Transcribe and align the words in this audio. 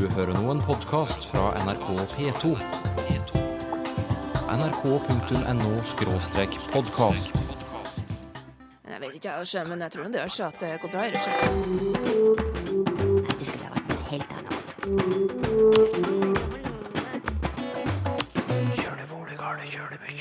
Du 0.00 0.08
hører 0.14 0.32
nå 0.32 0.48
en 0.48 0.60
podkast 0.64 1.26
fra 1.28 1.52
NRK 1.60 1.88
P2. 2.14 2.56
nrk.no-podkast. 4.48 7.28
Jeg 8.88 9.00
vet 9.00 9.14
ikke, 9.14 9.32
jeg, 9.58 9.66
men 9.68 9.80
jeg 9.84 9.90
tror 9.92 10.02
det 10.08 10.14
gjør 10.22 10.28
seg 10.38 10.46
at 10.46 10.60
det 10.60 10.80
går 10.80 10.90
bra. 10.94 11.02
Ikke? 11.04 11.30
Det 13.36 13.44
skulle 13.50 13.66
ha 13.66 13.70
vært 13.76 13.88
noe 13.92 14.04
helt 14.14 14.30
annet. 14.38 14.54
Kjør 18.80 18.94
det 18.96 19.06
vålegale, 19.12 19.62
kjør 19.76 19.88
det 19.92 19.98
på 20.00 20.06
en 20.08 20.16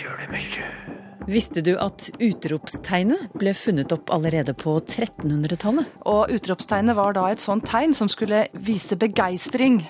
kjør 0.00 0.16
det 0.24 0.28
måte. 0.32 0.93
Visste 1.30 1.62
du 1.64 1.72
at 1.80 2.10
utropstegnet 2.20 3.32
ble 3.38 3.54
funnet 3.56 3.92
opp 3.94 4.10
allerede 4.12 4.52
på 4.58 4.76
1300-tallet? 4.82 5.88
Og 6.10 6.32
utropstegnet 6.34 6.96
var 6.98 7.16
da 7.16 7.28
et 7.32 7.42
sånt 7.42 7.64
tegn 7.68 7.96
som 7.96 8.10
skulle 8.12 8.44
vise 8.66 8.98
begeistring. 9.00 9.80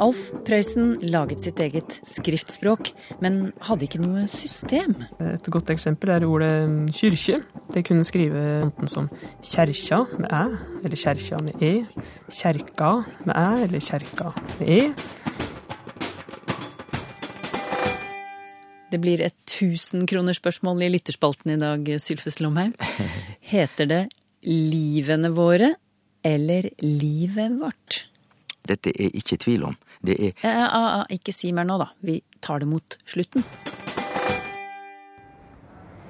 Alf 0.00 0.30
Prøysen 0.46 0.94
laget 1.12 1.44
sitt 1.44 1.60
eget 1.60 2.00
skriftspråk, 2.08 2.90
men 3.20 3.52
hadde 3.68 3.86
ikke 3.86 4.00
noe 4.02 4.24
system. 4.32 4.96
Et 5.20 5.50
godt 5.52 5.70
eksempel 5.74 6.14
er 6.14 6.26
ordet 6.26 6.54
kyrkje. 6.96 7.40
Det 7.70 7.84
kunne 7.86 8.06
skrive 8.08 8.44
enten 8.64 8.90
som 8.90 9.10
kjerkja 9.44 10.02
med 10.16 10.32
æ, 10.32 10.44
eller 10.82 11.02
kjerkja 11.04 11.42
med 11.44 11.62
e, 11.62 11.74
kjerka 12.32 12.92
med 13.28 13.36
æ, 13.36 13.48
eller 13.68 13.84
kjerka 13.84 14.32
med 14.58 14.72
e. 14.80 14.80
Det 18.90 18.98
blir 18.98 19.20
et 19.22 19.36
tusenkronersspørsmål 19.46 20.82
i 20.82 20.88
lytterspalten 20.90 21.52
i 21.54 21.58
dag, 21.60 21.86
Sylfes 22.02 22.40
Lomheim. 22.42 22.72
Heter 23.52 23.86
det 23.86 24.00
livene 24.46 25.30
våre 25.36 25.74
eller 26.26 26.66
livet 26.82 27.54
vårt? 27.60 28.00
Dette 28.66 28.90
er 28.90 29.14
ikke 29.16 29.38
tvil 29.40 29.68
om. 29.70 29.78
Det 30.02 30.16
er 30.18 30.32
Ja, 30.42 30.50
ja, 30.56 30.66
ja, 30.72 31.04
ikke 31.14 31.32
si 31.34 31.52
mer 31.54 31.68
nå, 31.68 31.78
da. 31.80 31.90
Vi 32.02 32.18
tar 32.42 32.62
det 32.64 32.68
mot 32.70 32.96
slutten. 33.06 33.44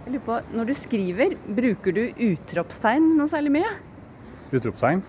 Jeg 0.06 0.14
lurer 0.16 0.24
på, 0.26 0.40
Når 0.56 0.70
du 0.70 0.74
skriver, 0.74 1.36
bruker 1.46 1.94
du 1.94 2.02
utropstegn 2.32 3.12
noe 3.18 3.28
særlig 3.30 3.52
mye? 3.60 3.72
utropstegn 4.50 5.02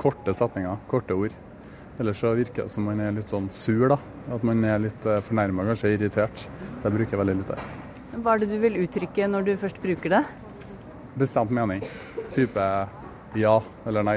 korte 0.00 0.32
setninger, 0.34 0.80
korte 0.90 1.14
ord. 1.14 1.34
Ellers 2.00 2.18
så 2.18 2.32
virker 2.34 2.64
det 2.66 2.72
som 2.74 2.86
man 2.88 2.98
er 3.04 3.12
litt 3.14 3.28
sånn 3.30 3.46
sur, 3.54 3.86
da. 3.92 3.98
At 4.34 4.42
man 4.46 4.64
er 4.66 4.80
litt 4.82 5.04
fornærma, 5.28 5.66
kanskje 5.68 5.92
irritert. 5.94 6.46
Så 6.78 6.88
jeg 6.88 6.96
bruker 6.96 7.20
veldig 7.20 7.36
lite. 7.38 7.58
Hva 8.14 8.34
er 8.34 8.42
det 8.42 8.48
du 8.50 8.58
vil 8.62 8.80
uttrykke 8.82 9.28
når 9.30 9.46
du 9.46 9.52
først 9.60 9.78
bruker 9.82 10.16
det? 10.16 10.22
Bestemt 11.18 11.52
mening. 11.54 11.84
Type 12.34 12.64
ja 13.38 13.54
eller 13.86 14.06
nei. 14.06 14.16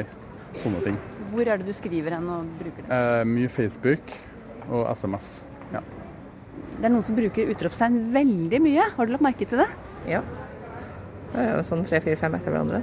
Sånne 0.58 0.81
ting. 0.86 0.98
Hvor 1.30 1.45
er 1.45 1.59
det 1.61 1.67
du 1.67 1.75
skriver 1.75 2.16
hen 2.17 2.25
og 2.33 2.50
bruker 2.58 2.86
det? 2.88 2.98
Eh, 2.98 3.23
mye 3.30 3.50
Facebook 3.52 4.14
og 4.72 4.88
SMS. 4.95 5.31
Ja. 5.73 5.81
Det 6.78 6.88
er 6.88 6.94
noen 6.94 7.05
som 7.05 7.17
bruker 7.17 7.50
utropstegn 7.53 8.00
veldig 8.14 8.61
mye. 8.64 8.86
Har 8.95 9.05
du 9.09 9.14
lagt 9.14 9.25
merke 9.25 9.45
til 9.50 9.61
det? 9.61 9.67
Ja. 10.09 10.23
Det 11.33 11.44
er 11.44 11.53
jo 11.58 11.66
sånn 11.67 11.83
tre-fire-fem 11.86 12.38
etter 12.39 12.53
hverandre. 12.53 12.81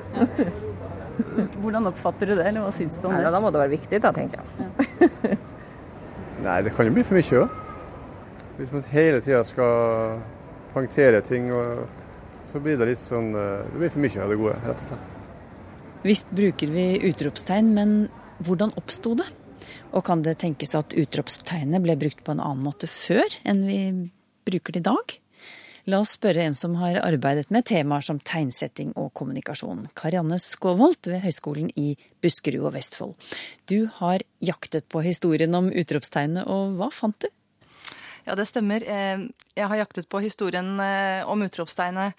Hvordan 1.63 1.87
oppfatter 1.89 2.31
du 2.31 2.35
det, 2.37 2.47
eller 2.51 2.65
hva 2.67 2.73
syns 2.75 2.99
du 3.01 3.07
om 3.09 3.15
Nei, 3.15 3.23
det? 3.23 3.31
da 3.33 3.41
må 3.43 3.51
det 3.55 3.61
være 3.63 3.73
viktig, 3.77 4.01
da, 4.03 4.11
tenker 4.15 4.41
jeg. 4.43 4.67
Nei, 6.45 6.59
det 6.67 6.73
kan 6.77 6.89
jo 6.89 6.95
bli 6.95 7.05
for 7.07 7.19
mye 7.19 7.43
òg. 7.43 7.61
Hvis 8.55 8.73
man 8.75 8.85
hele 8.93 9.21
tida 9.25 9.43
skal 9.47 10.19
poengtere 10.75 11.23
ting, 11.27 11.49
så 12.47 12.61
blir 12.63 12.79
det 12.79 12.91
litt 12.93 13.03
sånn 13.03 13.33
eh, 13.35 13.65
Det 13.71 13.81
blir 13.81 13.91
for 13.91 14.05
mye 14.05 14.21
av 14.23 14.31
det 14.31 14.39
gode, 14.39 14.59
rett 14.67 14.83
og 14.85 14.93
slett. 14.93 15.15
Visst 16.05 16.31
bruker 16.37 16.71
vi 16.71 16.87
utropstegn, 17.09 17.73
men 17.75 17.95
hvordan 18.45 18.75
oppsto 18.79 19.15
det? 19.19 19.27
Og 19.97 20.05
kan 20.05 20.23
det 20.27 20.37
tenkes 20.43 20.75
at 20.77 20.95
utropstegnet 20.99 21.83
ble 21.83 21.97
brukt 21.99 22.21
på 22.27 22.35
en 22.35 22.43
annen 22.45 22.65
måte 22.67 22.91
før 22.91 23.39
enn 23.49 23.63
vi 23.65 23.79
bruker 24.45 24.77
det 24.77 24.85
i 24.85 24.89
dag? 24.91 25.15
La 25.85 25.99
oss 26.01 26.15
spørre 26.17 26.47
en 26.47 26.55
som 26.57 26.79
har 26.81 26.97
arbeidet 27.05 27.51
med 27.53 27.67
temaer 27.69 28.05
som 28.07 28.17
tegnsetting 28.17 28.95
og 28.97 29.11
kommunikasjon. 29.19 29.83
Karianne 29.93 30.39
Skåvolt 30.41 31.11
ved 31.11 31.21
Høgskolen 31.27 31.69
i 31.77 31.91
Buskerud 32.25 32.65
og 32.65 32.73
Vestfold. 32.79 33.13
Du 33.69 33.91
har 33.99 34.25
jaktet 34.41 34.89
på 34.89 35.03
historien 35.05 35.53
om 35.59 35.69
utropstegnet, 35.69 36.49
og 36.49 36.79
hva 36.79 36.89
fant 36.89 37.19
du? 37.21 37.29
Ja, 38.25 38.33
det 38.33 38.47
stemmer. 38.49 38.81
Eh, 38.81 39.29
Jeg 39.55 39.69
har 39.69 39.77
jaktet 39.77 40.09
på 40.09 40.23
historien 40.25 40.81
eh, 40.81 41.21
om 41.29 41.45
utropstegnet. 41.45 42.17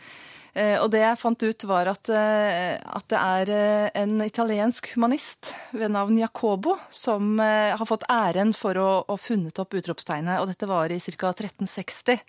Eh, 0.54 0.78
Og 0.78 0.92
det 0.94 1.02
jeg 1.02 1.18
fant 1.18 1.42
ut, 1.42 1.66
var 1.66 1.90
at, 1.90 2.10
at 2.14 3.10
det 3.10 3.18
er 3.18 3.52
en 3.98 4.22
italiensk 4.22 4.92
humanist 4.94 5.56
ved 5.74 5.90
navn 5.90 6.22
Jacobo 6.22 6.78
som 6.94 7.40
har 7.42 7.86
fått 7.90 8.06
æren 8.14 8.54
for 8.54 8.78
å 8.78 8.88
ha 9.10 9.18
funnet 9.18 9.58
opp 9.58 9.74
utropstegnet, 9.74 10.38
og 10.40 10.54
dette 10.54 10.70
var 10.70 10.94
i 10.94 11.02
ca. 11.02 11.34
1360. 11.34 12.22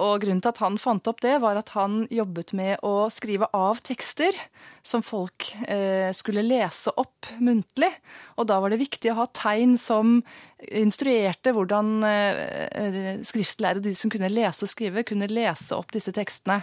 Og 0.00 0.24
grunnen 0.24 0.40
til 0.42 0.50
at 0.50 0.60
han 0.62 0.76
fant 0.80 1.06
opp 1.06 1.20
det, 1.22 1.36
var 1.42 1.58
at 1.60 1.70
han 1.76 2.02
jobbet 2.10 2.52
med 2.58 2.82
å 2.86 3.06
skrive 3.14 3.46
av 3.54 3.78
tekster 3.86 4.34
som 4.82 5.04
folk 5.06 5.52
eh, 5.68 6.10
skulle 6.16 6.42
lese 6.42 6.90
opp 6.98 7.30
muntlig. 7.38 7.92
Og 8.38 8.48
da 8.50 8.58
var 8.62 8.74
det 8.74 8.80
viktig 8.82 9.12
å 9.12 9.20
ha 9.22 9.28
tegn 9.30 9.76
som 9.78 10.18
instruerte 10.66 11.54
hvordan 11.54 11.94
eh, 12.08 13.22
skriftlærere, 13.22 13.84
de 13.84 13.94
som 13.98 14.10
kunne 14.10 14.32
lese 14.32 14.66
og 14.66 14.72
skrive, 14.72 15.06
kunne 15.06 15.30
lese 15.30 15.78
opp 15.78 15.94
disse 15.94 16.14
tekstene. 16.14 16.62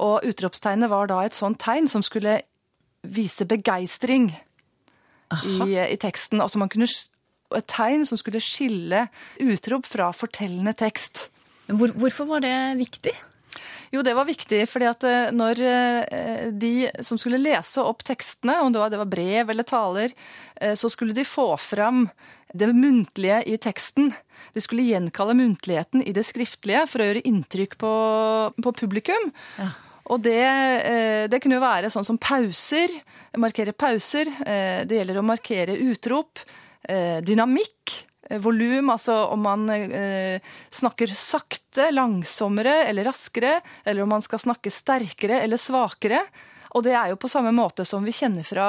Og 0.00 0.24
utropstegnet 0.30 0.90
var 0.92 1.10
da 1.10 1.20
et 1.26 1.36
sånt 1.36 1.60
tegn 1.60 1.88
som 1.90 2.04
skulle 2.06 2.40
vise 3.02 3.44
begeistring 3.48 4.30
i, 5.44 5.74
i 5.76 5.96
teksten. 6.00 6.40
Altså 6.40 6.60
man 6.62 6.70
kunne, 6.72 6.88
et 7.56 7.68
tegn 7.68 8.06
som 8.08 8.20
skulle 8.20 8.42
skille 8.42 9.06
utrop 9.42 9.88
fra 9.88 10.12
fortellende 10.16 10.72
tekst. 10.78 11.28
Hvor, 11.68 11.92
hvorfor 12.00 12.28
var 12.30 12.44
det 12.44 12.54
viktig? 12.80 13.12
Jo, 13.90 14.02
det 14.04 14.12
var 14.14 14.28
viktig, 14.28 14.62
fordi 14.68 14.88
at 14.88 15.04
eh, 15.08 15.30
når 15.32 15.60
eh, 15.64 16.48
de 16.52 16.72
som 17.04 17.18
skulle 17.20 17.40
lese 17.40 17.80
opp 17.80 18.04
tekstene, 18.06 18.58
om 18.60 18.72
det 18.74 18.82
var, 18.82 19.08
brev 19.08 19.52
eller 19.52 19.66
taler, 19.68 20.12
eh, 20.60 20.74
så 20.76 20.90
skulle 20.92 21.16
de 21.16 21.24
få 21.24 21.50
fram 21.60 22.06
det 22.52 22.68
muntlige 22.72 23.40
i 23.48 23.56
teksten. 23.60 24.12
De 24.54 24.64
skulle 24.64 24.86
gjenkalle 24.88 25.36
muntligheten 25.36 26.04
i 26.04 26.14
det 26.16 26.26
skriftlige 26.28 26.86
for 26.88 27.00
å 27.00 27.08
gjøre 27.08 27.24
inntrykk 27.28 27.76
på, 27.80 27.92
på 28.64 28.72
publikum. 28.76 29.28
Og 30.08 30.22
det, 30.24 30.40
det 31.28 31.40
kunne 31.44 31.58
jo 31.58 31.64
være 31.66 31.90
sånn 31.92 32.06
som 32.08 32.16
pauser, 32.16 32.94
markere 33.36 33.76
pauser. 33.76 34.30
Det 34.88 34.96
gjelder 34.96 35.20
å 35.20 35.26
markere 35.28 35.76
utrop, 35.90 36.40
dynamikk, 37.28 37.98
volum, 38.44 38.90
altså 38.92 39.14
om 39.32 39.42
man 39.46 39.68
eh, 39.72 40.44
snakker 40.74 41.12
sakte, 41.16 41.88
langsommere 41.94 42.82
eller 42.88 43.08
raskere, 43.08 43.58
eller 43.84 44.04
om 44.04 44.12
man 44.16 44.24
skal 44.24 44.42
snakke 44.42 44.72
sterkere 44.72 45.40
eller 45.44 45.60
svakere. 45.60 46.20
Og 46.76 46.84
det 46.84 46.94
er 46.96 47.12
jo 47.12 47.18
på 47.20 47.30
samme 47.30 47.52
måte 47.54 47.86
som 47.88 48.04
vi 48.04 48.14
kjenner 48.14 48.46
fra 48.46 48.68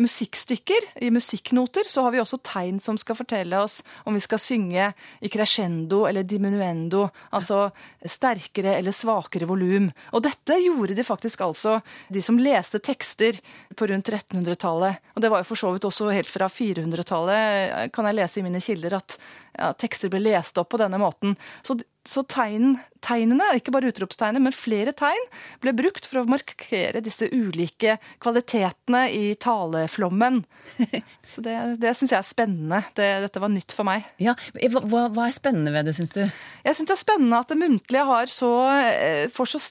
musikkstykker. 0.00 0.90
I 1.06 1.10
musikknoter 1.14 1.88
så 1.88 2.04
har 2.04 2.14
vi 2.14 2.20
også 2.22 2.40
tegn 2.44 2.80
som 2.82 2.98
skal 3.00 3.18
fortelle 3.18 3.60
oss 3.62 3.80
om 4.04 4.16
vi 4.16 4.22
skal 4.24 4.42
synge 4.42 4.90
i 5.20 5.30
crescendo 5.32 6.04
eller 6.08 6.26
diminuendo, 6.28 7.06
altså 7.30 7.68
sterkere 8.04 8.76
eller 8.78 8.94
svakere 8.96 9.48
volum. 9.48 9.88
Og 10.12 10.24
dette 10.26 10.58
gjorde 10.62 10.96
de 10.98 11.06
faktisk 11.06 11.42
altså, 11.46 11.78
de 12.12 12.22
som 12.24 12.38
leste 12.40 12.80
tekster 12.84 13.40
på 13.76 13.88
rundt 13.90 14.12
1300-tallet. 14.12 15.02
Og 15.14 15.24
det 15.24 15.32
var 15.32 15.42
jo 15.42 15.50
for 15.50 15.60
så 15.60 15.72
vidt 15.74 15.88
også 15.88 16.12
helt 16.14 16.30
fra 16.30 16.50
400-tallet, 16.52 17.92
kan 17.94 18.08
jeg 18.08 18.18
lese 18.18 18.40
i 18.40 18.46
mine 18.46 18.62
kilder, 18.62 18.98
at 19.00 19.18
ja, 19.58 19.72
tekster 19.74 20.10
ble 20.12 20.22
lest 20.24 20.58
opp 20.62 20.70
på 20.74 20.80
denne 20.80 21.00
måten. 21.02 21.36
Så 21.66 21.78
så 22.08 22.22
tegn, 22.24 22.78
tegnene, 23.04 23.44
ikke 23.58 23.72
bare 23.74 23.90
utropstegnet, 23.90 24.40
men 24.40 24.54
flere 24.56 24.94
tegn, 24.96 25.26
ble 25.60 25.74
brukt 25.76 26.06
for 26.08 26.22
å 26.22 26.30
markere 26.30 27.02
disse 27.04 27.26
ulike 27.34 27.98
kvalitetene 28.24 29.02
i 29.12 29.34
taleflommen. 29.36 30.38
Så 31.28 31.42
det, 31.44 31.52
det 31.82 31.92
syns 31.98 32.14
jeg 32.14 32.22
er 32.22 32.24
spennende. 32.24 32.78
Det, 32.96 33.08
dette 33.26 33.42
var 33.42 33.52
nytt 33.52 33.74
for 33.76 33.84
meg. 33.84 34.06
Ja, 34.24 34.32
hva, 34.72 34.80
hva- 35.12 35.26
er 35.26 35.36
spennende 35.36 35.74
ved 35.74 35.90
det, 35.90 35.92
syns 35.98 36.14
du? 36.14 36.22
Jeg 36.24 36.78
syns 36.78 36.88
det 36.88 36.96
er 36.96 37.02
spennende 37.02 37.42
at 37.44 37.52
det 37.52 37.58
muntlige 37.60 38.06
har 38.08 38.32
så, 38.32 38.52
eh, 38.80 39.26
får 39.34 39.52
så 39.52 39.60
eh, 39.60 39.68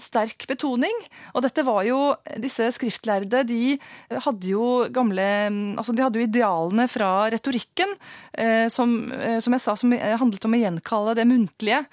sterk 0.00 0.46
betoning. 0.48 0.94
Og 1.34 1.44
dette 1.44 1.64
var 1.66 1.82
jo 1.84 1.98
Disse 2.40 2.70
skriftlærde 2.72 3.42
de 3.48 3.76
hadde 4.08 4.48
jo 4.48 4.86
gamle 4.94 5.26
Altså 5.76 5.94
de 5.94 6.04
hadde 6.04 6.20
jo 6.20 6.26
idealene 6.26 6.86
fra 6.90 7.28
retorikken, 7.32 7.94
eh, 8.32 8.66
som, 8.72 9.12
eh, 9.12 9.38
som 9.44 9.54
jeg 9.54 9.62
sa, 9.62 9.76
som 9.76 9.92
handlet 9.92 10.44
om 10.46 10.56
å 10.56 10.60
gjenkalle 10.60 11.14
det 11.18 11.28
muntlige. 11.28 11.84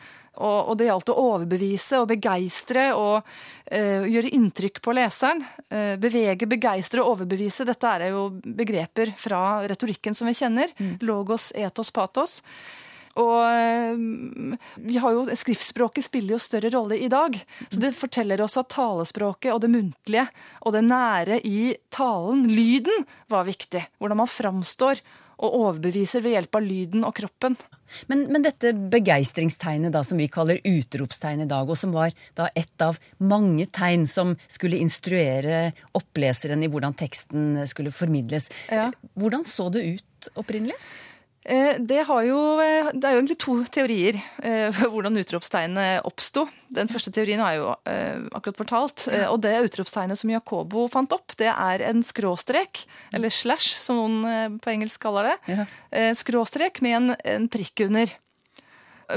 Og, 0.41 0.77
det 0.79 0.87
gjaldt 0.87 1.11
å 1.11 1.17
overbevise 1.19 1.99
og 2.01 2.07
begeistre 2.09 2.85
og 2.95 3.19
uh, 3.19 4.05
gjøre 4.07 4.31
inntrykk 4.31 4.79
på 4.81 4.93
leseren. 4.95 5.43
Uh, 5.67 5.99
bevege, 6.01 6.47
begeistre 6.49 7.03
og 7.03 7.17
overbevise. 7.17 7.67
Dette 7.67 7.91
er 7.91 8.07
jo 8.15 8.29
begreper 8.41 9.11
fra 9.19 9.59
retorikken 9.69 10.15
som 10.17 10.31
vi 10.31 10.37
kjenner. 10.39 10.71
Logos, 11.03 11.51
etos, 11.51 11.91
patos. 11.93 12.39
Og 13.19 13.37
eh, 13.43 14.55
vi 14.85 14.99
har 15.03 15.15
jo, 15.17 15.25
skriftspråket 15.35 16.05
spiller 16.07 16.35
jo 16.37 16.43
større 16.43 16.71
rolle 16.73 16.99
i 17.01 17.09
dag. 17.11 17.35
Så 17.67 17.81
det 17.81 17.95
forteller 17.97 18.43
oss 18.43 18.59
at 18.61 18.71
talespråket 18.71 19.51
og 19.55 19.63
det 19.63 19.71
muntlige 19.73 20.27
og 20.61 20.75
det 20.75 20.85
nære 20.87 21.41
i 21.47 21.73
talen, 21.93 22.45
lyden, 22.47 23.05
var 23.31 23.47
viktig. 23.49 23.83
Hvordan 23.99 24.23
man 24.23 24.31
framstår 24.31 25.03
og 25.41 25.55
overbeviser 25.57 26.21
ved 26.21 26.37
hjelp 26.37 26.57
av 26.57 26.65
lyden 26.65 27.05
og 27.07 27.15
kroppen. 27.17 27.55
Men, 28.07 28.23
men 28.31 28.45
dette 28.45 28.71
begeistringstegnet 28.93 29.91
da, 29.93 30.03
som 30.05 30.19
vi 30.21 30.29
kaller 30.31 30.61
utropstegn 30.63 31.43
i 31.43 31.49
dag, 31.49 31.67
og 31.67 31.79
som 31.79 31.93
var 31.95 32.13
da 32.37 32.47
ett 32.55 32.83
av 32.85 32.99
mange 33.19 33.65
tegn 33.73 34.05
som 34.07 34.35
skulle 34.51 34.79
instruere 34.79 35.71
oppleseren 35.97 36.63
i 36.63 36.69
hvordan 36.71 36.95
teksten 36.97 37.65
skulle 37.67 37.93
formidles. 37.95 38.51
Ja. 38.71 38.91
Hvordan 39.17 39.43
så 39.47 39.67
det 39.73 39.83
ut 39.97 40.31
opprinnelig? 40.39 40.77
Eh, 41.43 41.75
Det, 41.81 42.03
har 42.05 42.21
jo, 42.27 42.59
eh, 42.61 42.91
det 42.93 43.03
er 43.07 43.11
jo 43.15 43.19
egentlig 43.23 43.39
to 43.41 43.63
teorier 43.73 44.19
eh, 44.45 44.69
for 44.77 44.89
hvordan 44.93 45.17
utropstegnet 45.17 46.01
oppsto. 46.05 46.43
Den 46.69 46.87
første 46.91 47.09
teorien 47.11 47.41
er 47.41 47.55
jo 47.57 47.71
eh, 47.89 48.19
akkurat 48.37 48.57
fortalt. 48.61 49.07
eh, 49.09 49.25
Og 49.31 49.41
det 49.41 49.55
utropstegnet 49.65 50.17
som 50.21 50.29
Jacobo 50.29 50.85
fant 50.93 51.11
opp, 51.17 51.33
det 51.41 51.49
er 51.49 51.81
en 51.89 52.03
skråstrek, 52.05 52.83
eller 53.11 53.29
slash, 53.33 53.73
som 53.81 53.95
noen 53.97 54.25
eh, 54.29 54.49
på 54.61 54.69
engelsk 54.75 55.01
kaller 55.01 55.23
det. 55.31 55.37
Ja. 55.55 55.65
Eh, 55.91 56.13
Skråstrek 56.15 56.77
med 56.85 56.95
en, 56.99 57.15
en 57.25 57.49
prikk 57.49 57.79
under. 57.87 58.05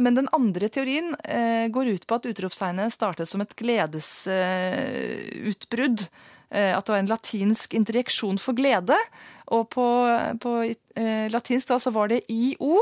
Men 0.01 0.15
den 0.17 0.29
andre 0.35 0.69
teorien 0.75 1.13
eh, 1.23 1.69
går 1.71 1.87
ut 1.95 2.07
på 2.09 2.15
at 2.17 2.25
utropstegnet 2.27 2.91
startet 2.97 3.29
som 3.31 3.41
et 3.45 3.53
gledesutbrudd. 3.55 6.09
Eh, 6.55 6.71
at 6.77 6.87
det 6.87 6.95
var 6.95 7.03
en 7.03 7.11
latinsk 7.11 7.75
interjeksjon 7.75 8.39
for 8.39 8.57
glede. 8.57 8.97
Og 9.55 9.67
på, 9.75 9.87
på 10.41 10.53
eh, 10.63 11.27
latinsk 11.33 11.73
da 11.73 11.81
så 11.83 11.93
var 11.95 12.13
det 12.13 12.25
IO, 12.31 12.79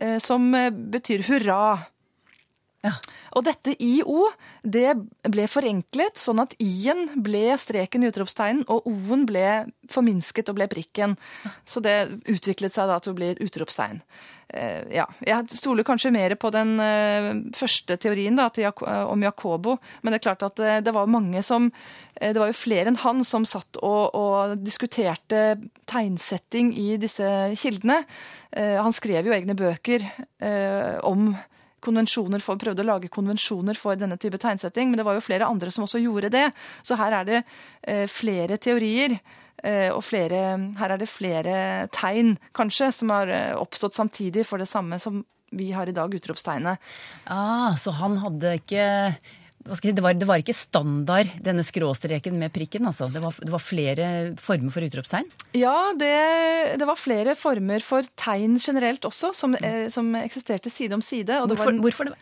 eh, 0.00 0.18
som 0.22 0.48
betyr 0.92 1.26
hurra. 1.28 1.62
Ja. 2.80 2.94
Og 3.36 3.44
dette 3.44 3.74
IO 3.76 4.30
det 4.64 4.94
ble 5.28 5.44
forenklet, 5.52 6.16
sånn 6.16 6.40
at 6.40 6.54
I-en 6.62 7.10
ble 7.20 7.52
streken 7.60 8.04
i 8.04 8.08
utropstegnen, 8.08 8.64
og 8.72 8.88
O-en 8.88 9.26
ble 9.28 9.46
forminsket 9.92 10.48
og 10.48 10.56
ble 10.56 10.68
prikken. 10.70 11.16
Så 11.68 11.82
det 11.84 11.96
utviklet 12.30 12.72
seg 12.72 12.88
da 12.88 12.96
til 13.02 13.12
å 13.12 13.18
bli 13.18 13.34
utropstegn. 13.44 14.00
Eh, 14.50 14.80
ja, 14.96 15.04
jeg 15.22 15.58
stoler 15.60 15.86
kanskje 15.86 16.10
mer 16.14 16.34
på 16.40 16.50
den 16.54 16.72
eh, 16.82 17.28
første 17.54 17.94
teorien 18.02 18.34
da, 18.38 18.48
Jak 18.58 18.82
eh, 18.82 19.04
om 19.06 19.22
Jacobo, 19.22 19.76
men 20.02 20.10
det 20.10 20.18
er 20.18 20.24
klart 20.24 20.42
at 20.48 20.62
eh, 20.64 20.80
det 20.82 20.94
var 20.96 21.10
mange 21.10 21.38
som 21.46 21.68
eh, 22.16 22.32
Det 22.32 22.40
var 22.40 22.50
jo 22.50 22.58
flere 22.58 22.90
enn 22.90 22.98
han 23.04 23.22
som 23.28 23.46
satt 23.46 23.78
og, 23.78 24.16
og 24.18 24.56
diskuterte 24.64 25.60
tegnsetting 25.90 26.72
i 26.74 26.96
disse 26.98 27.28
kildene. 27.60 28.00
Eh, 28.50 28.74
han 28.80 28.96
skrev 28.96 29.28
jo 29.28 29.36
egne 29.36 29.54
bøker 29.58 30.08
om 31.06 31.30
konvensjoner 31.84 32.42
for, 32.44 32.60
prøvde 32.60 32.84
å 32.84 32.88
lage 32.88 33.10
konvensjoner 33.12 33.78
for 33.78 33.98
denne 33.98 34.18
type 34.20 34.40
tegnsetting, 34.40 34.90
men 34.90 35.00
det 35.00 35.06
var 35.06 35.18
jo 35.18 35.24
flere 35.24 35.48
andre 35.48 35.72
som 35.74 35.86
også 35.86 36.02
gjorde 36.02 36.32
det. 36.32 36.46
Så 36.86 36.98
her 37.00 37.20
er 37.20 37.28
det 37.28 37.40
eh, 37.40 38.06
flere 38.10 38.60
teorier, 38.62 39.16
eh, 39.62 39.88
og 39.90 40.04
flere, 40.06 40.44
her 40.80 40.94
er 40.94 41.02
det 41.02 41.10
flere 41.10 41.56
tegn, 41.94 42.36
kanskje, 42.56 42.92
som 42.96 43.12
har 43.14 43.32
eh, 43.32 43.52
oppstått 43.58 43.98
samtidig 43.98 44.46
for 44.48 44.62
det 44.62 44.70
samme 44.70 45.00
som 45.02 45.22
vi 45.50 45.72
har 45.74 45.90
i 45.90 45.94
dag, 45.94 46.12
utropstegnet. 46.14 46.78
Ah, 47.26 47.74
så 47.74 47.90
han 47.98 48.20
hadde 48.22 48.54
ikke 48.60 48.84
si, 49.78 49.92
det, 49.92 50.02
var, 50.02 50.14
det 50.18 50.26
var 50.28 50.40
ikke 50.42 50.54
standard, 50.56 51.28
denne 51.44 51.62
skråstreken 51.66 52.36
med 52.40 52.52
prikken, 52.52 52.86
altså? 52.88 53.06
Det 53.12 53.20
var, 53.22 53.34
det 53.38 53.50
var 53.52 53.62
flere 53.62 54.06
former 54.40 54.70
for 54.74 54.86
utropstegn? 54.86 55.28
Ja, 55.58 55.92
det, 55.98 56.10
det 56.80 56.86
var 56.88 56.98
flere 56.98 57.34
former 57.38 57.80
for 57.84 58.02
tegn 58.18 58.58
generelt 58.58 59.04
også, 59.06 59.32
som, 59.36 59.54
eh, 59.60 59.88
som 59.92 60.10
eksisterte 60.20 60.70
side 60.72 60.96
om 60.96 61.02
side. 61.04 61.30
og 61.42 61.48
det 61.52 61.58
var 61.58 61.70
Hvorfor, 61.70 61.80
hvorfor 61.84 62.10
det? 62.10 62.16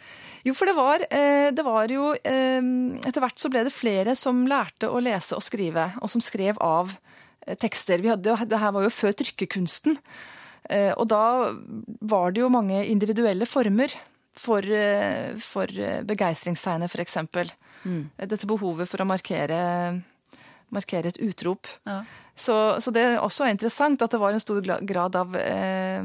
Jo, 0.47 0.55
for 0.55 0.71
det 0.71 0.77
var, 0.79 1.03
eh, 1.11 1.50
det 1.50 1.65
var 1.67 1.89
jo 1.91 2.12
eh, 2.15 2.69
Etter 3.09 3.21
hvert 3.25 3.39
så 3.43 3.51
ble 3.51 3.65
det 3.67 3.75
flere 3.75 4.15
som 4.17 4.44
lærte 4.49 4.89
å 4.91 5.01
lese 5.03 5.35
og 5.37 5.43
skrive, 5.43 5.89
og 6.03 6.11
som 6.12 6.23
skrev 6.25 6.59
av 6.62 6.93
tekster. 7.62 8.03
Vi 8.05 8.11
hadde, 8.12 8.29
jo- 8.35 8.44
det 8.49 8.59
her 8.61 8.73
var 8.77 8.85
jo 8.85 8.93
før 8.93 9.15
trykkekunsten. 9.17 9.97
Eh, 10.69 10.93
Og 11.01 11.06
da 11.09 11.55
var 12.03 12.33
det 12.33 12.43
jo 12.43 12.51
mange 12.53 12.83
individuelle 12.87 13.47
former 13.49 13.89
for, 14.38 14.64
eh, 14.64 15.35
for 15.43 15.70
eh, 15.73 16.00
begeistringstegnet, 16.06 16.93
f.eks. 16.93 17.19
Dette 18.19 18.49
behovet 18.50 18.90
for 18.90 19.02
å 19.02 19.08
markere, 19.08 19.61
markere 20.75 21.12
et 21.12 21.20
utrop. 21.25 21.70
Ja. 21.88 22.02
Så, 22.38 22.55
så 22.82 22.93
det 22.94 23.02
er 23.02 23.19
også 23.23 23.49
interessant 23.50 24.02
at 24.05 24.14
det 24.14 24.20
var 24.23 24.35
en 24.35 24.43
stor 24.43 24.62
grad 24.62 25.17
av, 25.19 25.35
eh, 25.37 26.05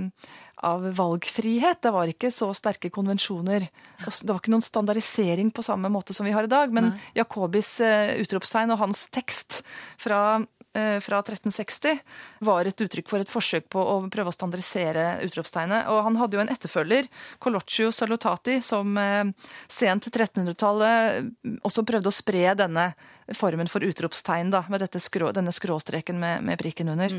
av 0.65 0.85
valgfrihet. 0.97 1.81
Det 1.83 1.91
var 1.94 2.09
ikke 2.09 2.31
så 2.33 2.50
sterke 2.57 2.89
konvensjoner. 2.94 3.68
Det 4.01 4.31
var 4.31 4.41
ikke 4.41 4.53
noen 4.53 4.65
standardisering 4.65 5.51
på 5.53 5.65
samme 5.65 5.91
måte 5.94 6.15
som 6.15 6.25
vi 6.25 6.33
har 6.33 6.47
i 6.47 6.51
dag. 6.51 6.74
Men 6.74 6.94
Jacobis 7.18 7.75
eh, 7.86 8.15
utropstegn 8.24 8.74
og 8.74 8.81
hans 8.81 9.06
tekst 9.13 9.62
fra, 10.01 10.41
fra 10.74 11.20
1360 11.22 12.00
var 12.46 12.66
et 12.66 12.81
uttrykk 12.81 13.10
for 13.12 13.22
et 13.22 13.30
forsøk 13.30 13.68
på 13.74 13.81
å 13.81 13.96
prøve 14.12 14.31
å 14.31 14.36
standardisere 14.36 15.20
utropstegnet. 15.28 15.90
Og 15.92 16.02
han 16.08 16.18
hadde 16.20 16.38
jo 16.38 16.44
en 16.44 16.52
etterfølger, 16.54 17.10
Coloccio 17.44 17.92
Salutati, 17.94 18.60
som 18.66 18.98
eh, 18.98 19.30
sent 19.72 20.08
1300-tallet 20.10 21.60
også 21.66 21.86
prøvde 21.88 22.10
å 22.10 22.16
spre 22.16 22.56
denne 22.58 22.92
formen 23.38 23.70
for 23.72 23.86
utropstegn, 23.86 24.52
da, 24.54 24.64
med 24.72 24.84
dette 24.84 25.02
skrå, 25.02 25.31
denne 25.36 25.54
skråstreken 25.56 26.20
med, 26.20 26.44
med 26.44 26.60
prikken 26.60 26.92
under. 26.94 27.14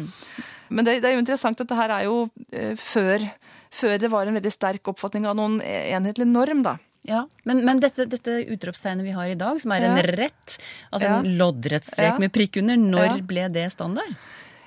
Men 0.68 0.86
det, 0.86 0.98
det 1.00 1.10
er 1.10 1.16
jo 1.16 1.22
interessant 1.22 1.60
at 1.62 1.70
det 1.70 1.78
her 1.78 1.94
er 1.98 2.08
jo 2.08 2.24
eh, 2.50 2.74
før, 2.80 3.24
før 3.72 3.96
det 4.02 4.12
var 4.12 4.28
en 4.28 4.36
veldig 4.40 4.52
sterk 4.52 4.92
oppfatning 4.92 5.28
av 5.30 5.38
noen 5.38 5.60
enhetlig 5.64 6.28
norm, 6.28 6.64
da. 6.66 6.76
Ja, 7.04 7.26
Men, 7.44 7.60
men 7.66 7.80
dette, 7.82 8.06
dette 8.08 8.38
utropstegnet 8.48 9.04
vi 9.04 9.12
har 9.12 9.28
i 9.28 9.36
dag, 9.36 9.58
som 9.60 9.72
er 9.76 9.84
en 9.84 9.96
Ja. 9.98 10.02
rett, 10.02 10.54
altså 10.90 11.04
Ja. 11.10 11.18
en 11.18 11.36
loddrett 11.38 11.84
strek 11.84 12.14
Ja. 12.14 12.18
med 12.18 12.32
prikk 12.32 12.56
under, 12.62 12.76
når 12.76 13.20
ble 13.26 13.48
det 13.52 13.70
standard? 13.72 14.08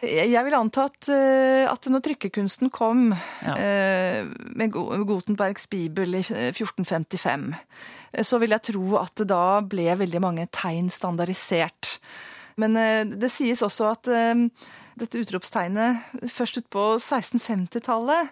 Jeg 0.03 0.43
vil 0.45 0.53
anta 0.53 0.83
at, 0.85 1.09
eh, 1.09 1.65
at 1.71 1.81
når 1.89 2.01
trykkekunsten 2.05 2.69
kom 2.71 3.13
eh, 3.41 4.23
med 4.55 4.71
Gutenbergs 4.71 5.65
bibel 5.67 6.13
i 6.13 6.21
1455, 6.21 7.55
eh, 8.13 8.21
så 8.21 8.39
vil 8.39 8.49
jeg 8.51 8.61
tro 8.61 8.97
at 9.01 9.15
det 9.15 9.27
da 9.27 9.59
ble 9.61 9.95
veldig 9.97 10.21
mange 10.21 10.47
tegn 10.51 10.91
standardisert. 10.91 11.97
Men 12.57 12.77
eh, 12.77 13.03
det 13.05 13.31
sies 13.31 13.61
også 13.65 13.89
at 13.91 14.07
eh, 14.07 14.47
dette 14.95 15.17
utropstegnet 15.17 15.97
først 16.29 16.61
utpå 16.61 16.99
1650-tallet 17.01 18.29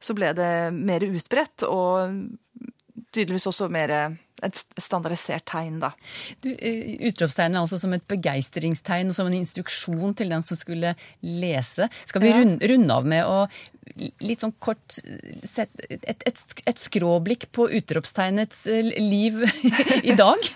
så 0.00 0.14
ble 0.16 0.32
det 0.34 0.72
mer 0.72 1.00
utbredt, 1.06 1.62
og 1.68 2.26
tydeligvis 3.12 3.46
også 3.50 3.70
mer 3.72 4.16
et 4.42 4.58
standardisert 4.82 5.44
tegn, 5.46 5.76
da. 5.78 5.92
Du, 6.42 6.48
eh, 6.50 6.96
utropstegnet 7.08 7.54
er 7.56 7.62
altså 7.62 7.78
som 7.78 7.92
et 7.94 8.06
begeistringstegn 8.10 9.12
og 9.12 9.14
som 9.14 9.28
en 9.30 9.36
instruksjon 9.38 10.16
til 10.18 10.32
den 10.34 10.42
som 10.42 10.58
skulle 10.58 10.96
lese. 11.22 11.86
Skal 12.10 12.24
vi 12.24 12.32
Ja. 12.32 12.40
runde, 12.40 12.68
runde 12.68 12.96
av 12.96 13.06
med 13.06 13.24
å 13.24 13.46
litt 14.22 14.40
sånn 14.42 14.54
kort 14.58 14.98
sett, 15.44 15.70
et, 15.90 16.22
et, 16.26 16.42
et 16.66 16.78
skråblikk 16.78 17.52
på 17.52 17.68
utropstegnets 17.70 18.66
eh, 18.66 18.82
liv 18.98 19.42
i 20.02 20.14
dag? 20.18 20.38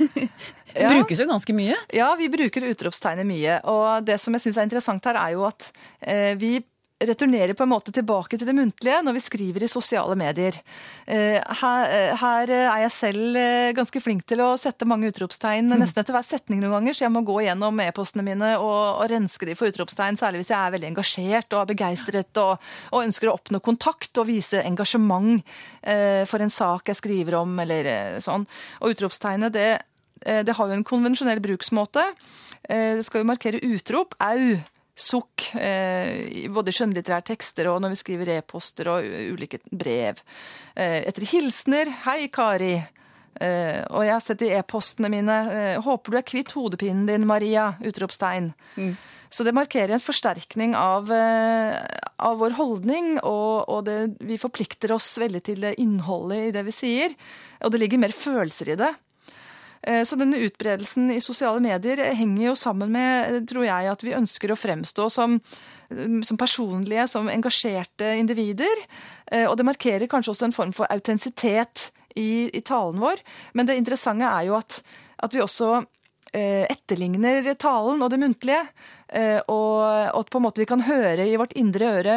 Det 0.77 0.91
brukes 0.91 1.19
jo 1.23 1.25
ganske 1.25 1.55
mye. 1.57 1.77
Ja, 1.97 2.11
vi 2.21 2.27
bruker 2.29 2.67
utropstegnet 2.69 3.25
mye. 3.25 3.61
Og 3.65 4.05
det 4.05 4.19
som 4.21 4.35
jeg 4.37 4.43
syns 4.45 4.59
er 4.61 4.67
interessant 4.67 5.07
her, 5.09 5.17
er 5.17 5.33
jo 5.33 5.47
at 5.49 5.71
eh, 6.05 6.35
vi 6.37 6.59
returnerer 7.05 7.53
på 7.55 7.65
en 7.67 7.71
måte 7.71 7.93
tilbake 7.93 8.39
til 8.39 8.49
det 8.49 8.55
muntlige 8.57 9.03
når 9.05 9.17
vi 9.19 9.23
skriver 9.25 9.65
i 9.67 9.69
sosiale 9.69 10.17
medier. 10.17 10.57
Eh, 11.05 11.37
her, 11.61 11.91
eh, 11.93 12.15
her 12.17 12.53
er 12.57 12.83
jeg 12.87 12.93
selv 12.97 13.37
eh, 13.37 13.73
ganske 13.77 14.01
flink 14.01 14.25
til 14.25 14.41
å 14.41 14.53
sette 14.61 14.89
mange 14.89 15.11
utropstegn 15.13 15.69
nesten 15.77 16.01
etter 16.01 16.17
hver 16.17 16.25
setning 16.25 16.63
noen 16.63 16.79
ganger, 16.79 16.97
så 16.97 17.05
jeg 17.05 17.13
må 17.13 17.25
gå 17.27 17.37
gjennom 17.45 17.83
e-postene 17.85 18.25
mine 18.25 18.53
og, 18.57 19.03
og 19.03 19.11
renske 19.13 19.49
de 19.49 19.57
for 19.59 19.69
utropstegn, 19.69 20.17
særlig 20.17 20.41
hvis 20.41 20.53
jeg 20.55 20.61
er 20.61 20.77
veldig 20.77 20.91
engasjert 20.93 21.53
og 21.53 21.65
er 21.65 21.73
begeistret 21.75 22.41
og, 22.41 22.71
og 22.93 23.05
ønsker 23.05 23.29
å 23.29 23.37
oppnå 23.37 23.61
kontakt 23.61 24.23
og 24.23 24.31
vise 24.31 24.65
engasjement 24.65 25.43
eh, 25.83 26.25
for 26.25 26.41
en 26.41 26.53
sak 26.53 26.89
jeg 26.89 27.03
skriver 27.03 27.43
om, 27.43 27.59
eller 27.61 27.93
eh, 27.93 28.17
sånn. 28.25 28.49
Og 28.81 28.97
utropstegnet, 28.97 29.53
det 29.53 29.69
Eh, 30.25 30.43
Det 30.45 30.57
har 30.57 30.67
jo 30.67 30.73
en 30.73 30.85
konvensjonell 30.85 31.41
bruksmåte. 31.41 32.05
Eh, 32.69 32.97
Det 32.97 33.05
skal 33.05 33.21
jo 33.23 33.31
markere 33.31 33.61
utrop, 33.63 34.15
au, 34.19 34.59
sukk, 34.97 35.51
eh, 35.61 36.25
i 36.45 36.47
både 36.49 36.73
skjønnlitterære 36.73 37.27
tekster 37.29 37.69
og 37.69 37.83
når 37.85 37.93
vi 37.93 37.99
skriver 38.01 38.31
e-poster 38.39 38.89
og 38.89 39.05
ulike 39.37 39.61
brev. 39.71 40.23
Eh, 40.75 41.03
Etter 41.07 41.27
hilsener, 41.29 41.91
hei 42.07 42.29
Kari. 42.33 42.75
Eh, 43.39 43.83
Og 43.93 44.01
jeg 44.07 44.13
har 44.15 44.23
sett 44.25 44.43
i 44.47 44.53
e-postene 44.57 45.11
mine, 45.13 45.37
eh, 45.53 45.77
håper 45.85 46.11
du 46.11 46.17
er 46.17 46.23
kvitt 46.25 46.55
hodepinen 46.57 47.05
din, 47.07 47.27
Maria, 47.29 47.75
utropstegn. 47.85 48.55
Så 49.29 49.45
det 49.45 49.53
markerer 49.53 49.91
en 49.93 50.01
forsterkning 50.01 50.75
av, 50.75 51.11
eh, 51.13 51.77
av 52.19 52.39
vår 52.39 52.55
holdning, 52.57 53.19
og, 53.21 53.69
og 53.69 53.85
det, 53.85 54.17
vi 54.25 54.39
forplikter 54.39 54.93
oss 54.95 55.19
veldig 55.19 55.43
til 55.43 55.61
det 55.61 55.75
innholdet 55.83 56.49
i 56.49 56.53
det 56.55 56.65
vi 56.65 56.73
sier. 56.73 57.15
Og 57.61 57.73
det 57.73 57.81
ligger 57.83 57.99
mer 57.99 58.15
følelser 58.17 58.73
i 58.73 58.77
det. 58.81 58.95
Eh, 59.87 60.03
Så 60.05 60.17
denne 60.19 60.41
utbredelsen 60.43 61.11
i 61.15 61.21
sosiale 61.23 61.61
medier 61.63 62.03
henger 62.15 62.49
jo 62.49 62.55
sammen 62.59 62.91
med, 62.91 63.35
eh, 63.35 63.41
tror 63.47 63.65
jeg, 63.65 63.91
at 63.93 64.03
vi 64.03 64.15
ønsker 64.19 64.51
å 64.51 64.59
fremstå 64.59 65.11
som, 65.11 65.41
eh, 65.91 66.23
som 66.23 66.37
personlige, 66.37 67.09
som 67.09 67.29
engasjerte 67.29 68.17
individer. 68.19 68.77
Eh, 69.31 69.47
Og 69.47 69.57
det 69.57 69.67
markerer 69.67 70.09
kanskje 70.09 70.35
også 70.35 70.45
en 70.45 70.53
form 70.53 70.73
for 70.73 70.87
autentisitet 70.91 71.91
i, 72.17 72.51
i 72.53 72.61
talen 72.61 72.99
vår. 73.01 73.17
Men 73.55 73.67
det 73.67 73.77
interessante 73.77 74.25
er 74.25 74.47
jo 74.47 74.57
at, 74.57 74.83
at 75.23 75.33
vi 75.33 75.41
også 75.41 75.79
eh, 75.79 75.87
etterligner 76.33 77.55
talen 77.57 78.03
og 78.03 78.11
det 78.13 78.19
muntlige. 78.21 78.63
Eh, 79.07 79.39
og, 79.47 79.87
at 80.19 80.31
på 80.33 80.41
en 80.41 80.45
måte 80.49 80.59
vi 80.59 80.67
kan 80.67 80.83
høre 80.83 81.29
i 81.31 81.37
vårt 81.39 81.53
indre 81.55 81.91
øre 82.01 82.15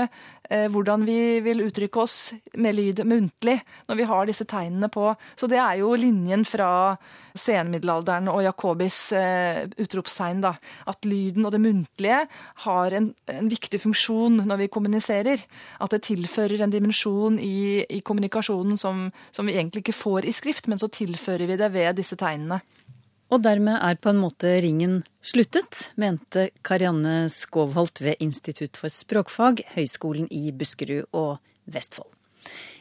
eh, 0.50 0.66
hvordan 0.74 1.04
vi 1.06 1.38
vil 1.46 1.62
uttrykke 1.62 2.02
oss 2.02 2.16
med 2.58 2.74
lyd 2.80 3.04
muntlig 3.06 3.60
når 3.86 4.00
vi 4.00 4.08
har 4.10 4.26
disse 4.26 4.48
tegnene 4.50 4.90
på. 4.90 5.12
Så 5.38 5.46
det 5.52 5.60
er 5.62 5.78
jo 5.84 5.94
linjen 5.94 6.48
fra 6.50 6.98
senmiddelalderen 7.38 8.32
og 8.34 8.42
Jacobis 8.42 8.98
eh, 9.14 9.62
utropstegn. 9.78 10.42
da, 10.48 10.56
At 10.90 11.06
lyden 11.06 11.46
og 11.46 11.54
det 11.54 11.62
muntlige 11.62 12.24
har 12.66 12.98
en, 12.98 13.12
en, 13.30 13.54
viktig 13.54 13.84
funksjon 13.86 14.42
når 14.50 14.64
vi 14.64 14.72
kommuniserer. 14.74 15.46
At 15.78 15.94
det 15.94 16.08
tilfører 16.10 16.66
en 16.66 16.74
dimensjon 16.74 17.38
i, 17.38 17.86
i 17.86 18.02
kommunikasjonen 18.02 18.82
som, 18.82 19.12
som 19.30 19.46
vi 19.46 19.60
egentlig 19.60 19.86
ikke 19.86 20.00
får 20.02 20.26
i 20.26 20.34
skrift, 20.34 20.66
men 20.66 20.82
så 20.82 20.90
tilfører 20.90 21.46
vi 21.46 21.62
det 21.62 21.70
ved 21.78 22.02
disse 22.02 22.18
tegnene. 22.18 22.64
Og 23.30 23.44
dermed 23.46 23.78
er 23.78 23.98
på 24.02 24.10
en 24.10 24.22
måte 24.24 24.56
ringen 24.64 25.04
sluttet, 25.22 25.92
mente 26.02 26.48
Karianne 26.66 27.28
Skovholt 27.30 28.02
ved 28.02 28.18
Institutt 28.26 28.80
for 28.80 28.90
språkfag, 28.90 29.62
Høgskolen 29.76 30.26
i 30.34 30.50
Buskerud 30.50 31.06
og 31.14 31.38
Vestfold. 31.70 32.10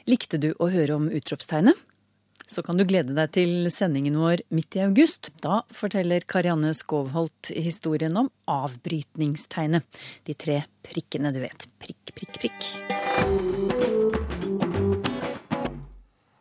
Likte 0.08 0.40
du 0.40 0.54
å 0.56 0.70
høre 0.72 0.96
om 0.96 1.10
utropstegnet? 1.12 1.76
Så 2.48 2.62
kan 2.64 2.80
du 2.80 2.86
glede 2.88 3.12
deg 3.12 3.28
til 3.36 3.68
sendingen 3.68 4.16
vår 4.16 4.40
midt 4.56 4.78
i 4.78 4.80
august. 4.86 5.34
Da 5.44 5.58
forteller 5.68 6.24
Karianne 6.24 6.70
Skovholt 6.72 7.50
historien 7.52 8.16
om 8.16 8.30
avbrytningstegnet. 8.48 9.84
De 10.24 10.32
tre 10.32 10.62
prikkene, 10.86 11.28
du 11.34 11.42
vet. 11.44 11.68
Prikk, 11.76 12.14
prikk, 12.16 12.40
prikk. 12.40 12.70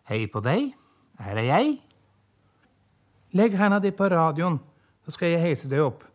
Hei 0.08 0.24
på 0.32 0.46
deg. 0.48 0.72
Her 1.20 1.44
er 1.44 1.50
jeg. 1.52 1.76
Legg 3.36 3.58
henda 3.60 3.80
di 3.84 3.92
på 3.92 4.08
radioen, 4.10 4.60
så 5.04 5.12
skal 5.12 5.34
jeg 5.34 5.44
heise 5.44 5.68
deg 5.72 5.84
opp. 5.84 6.06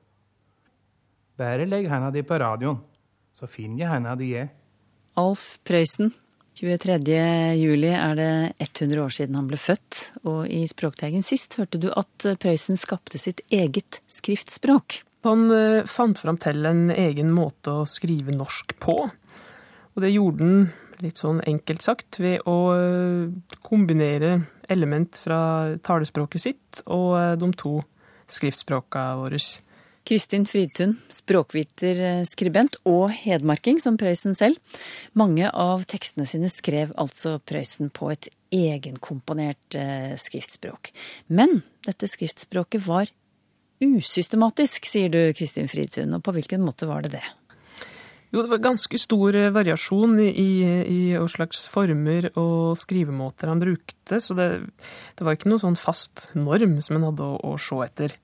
Bare 1.36 1.66
legg 1.68 1.88
henda 1.90 2.08
di 2.14 2.22
på 2.24 2.38
radioen, 2.40 2.78
så 3.36 3.48
finner 3.50 3.84
jeg 3.84 3.92
henda 3.92 4.16
di. 4.16 4.32
Alf 5.20 5.58
Prøysen. 5.68 6.12
23. 6.56 6.98
juli 7.56 7.88
er 7.96 8.16
det 8.16 8.32
100 8.60 9.00
år 9.00 9.12
siden 9.12 9.38
han 9.38 9.48
ble 9.48 9.56
født, 9.60 10.00
og 10.28 10.44
i 10.52 10.66
Språkteigen 10.68 11.24
sist 11.24 11.56
hørte 11.60 11.80
du 11.80 11.88
at 11.96 12.28
Prøysen 12.40 12.80
skapte 12.80 13.20
sitt 13.20 13.40
eget 13.52 14.02
skriftspråk. 14.12 15.02
Han 15.24 15.46
eh, 15.54 15.88
fant 15.88 16.18
fram 16.18 16.38
til 16.42 16.64
en 16.68 16.90
egen 16.92 17.32
måte 17.32 17.72
å 17.72 17.88
skrive 17.88 18.34
norsk 18.36 18.74
på, 18.82 18.96
og 19.92 20.04
det 20.04 20.12
gjorde 20.12 20.44
han 20.44 20.64
litt 21.02 21.20
sånn 21.20 21.42
enkelt 21.48 21.84
sagt, 21.84 22.20
ved 22.22 22.42
å 22.48 22.56
eh, 22.76 23.58
kombinere 23.64 24.38
element 24.72 25.18
fra 25.20 25.74
talespråket 25.84 26.44
sitt 26.44 26.82
og 26.86 27.10
eh, 27.18 27.34
de 27.40 27.50
to 27.58 27.76
skriftspråka 28.32 29.04
våre. 29.20 29.40
Kristin 30.08 30.48
Fridtun, 30.50 30.96
språkviter, 31.12 32.02
eh, 32.08 32.22
skribent 32.26 32.78
og 32.88 33.10
hedmarking 33.14 33.78
som 33.82 33.98
Prøysen 34.00 34.36
selv. 34.38 34.58
Mange 35.18 35.50
av 35.50 35.86
tekstene 35.90 36.26
sine 36.28 36.50
skrev 36.52 36.94
altså 36.98 37.36
Prøysen 37.38 37.92
på 37.94 38.10
et 38.14 38.30
egenkomponert 38.52 39.78
skriftspråk. 40.20 40.90
Men 41.32 41.62
dette 41.86 42.10
skriftspråket 42.10 42.84
var 42.84 43.08
usystematisk, 43.82 44.86
sier 44.86 45.08
du 45.08 45.20
Kristin 45.36 45.70
Fridtun. 45.72 46.12
Og 46.12 46.20
på 46.24 46.34
hvilken 46.36 46.60
måte 46.64 46.88
var 46.90 47.06
det 47.06 47.14
det? 47.16 47.24
Jo, 48.32 48.40
det 48.40 48.48
var 48.48 48.62
ganske 48.64 48.96
stor 48.96 49.36
eh, 49.36 49.50
variasjon 49.52 50.16
i, 50.24 50.50
i 50.64 51.00
hva 51.12 51.26
slags 51.28 51.66
former 51.68 52.30
og 52.32 52.78
skrivemåter 52.80 53.50
han 53.52 53.60
brukte, 53.60 54.20
så 54.24 54.36
det, 54.38 54.48
det 55.18 55.26
var 55.26 55.36
ikke 55.36 55.52
noe 55.52 55.60
sånn 55.60 55.76
fast 55.76 56.30
norm 56.32 56.78
som 56.80 56.96
en 56.96 57.04
hadde 57.10 57.26
å, 57.26 57.36
å 57.52 57.58
se 57.60 57.76
etter. 57.84 58.16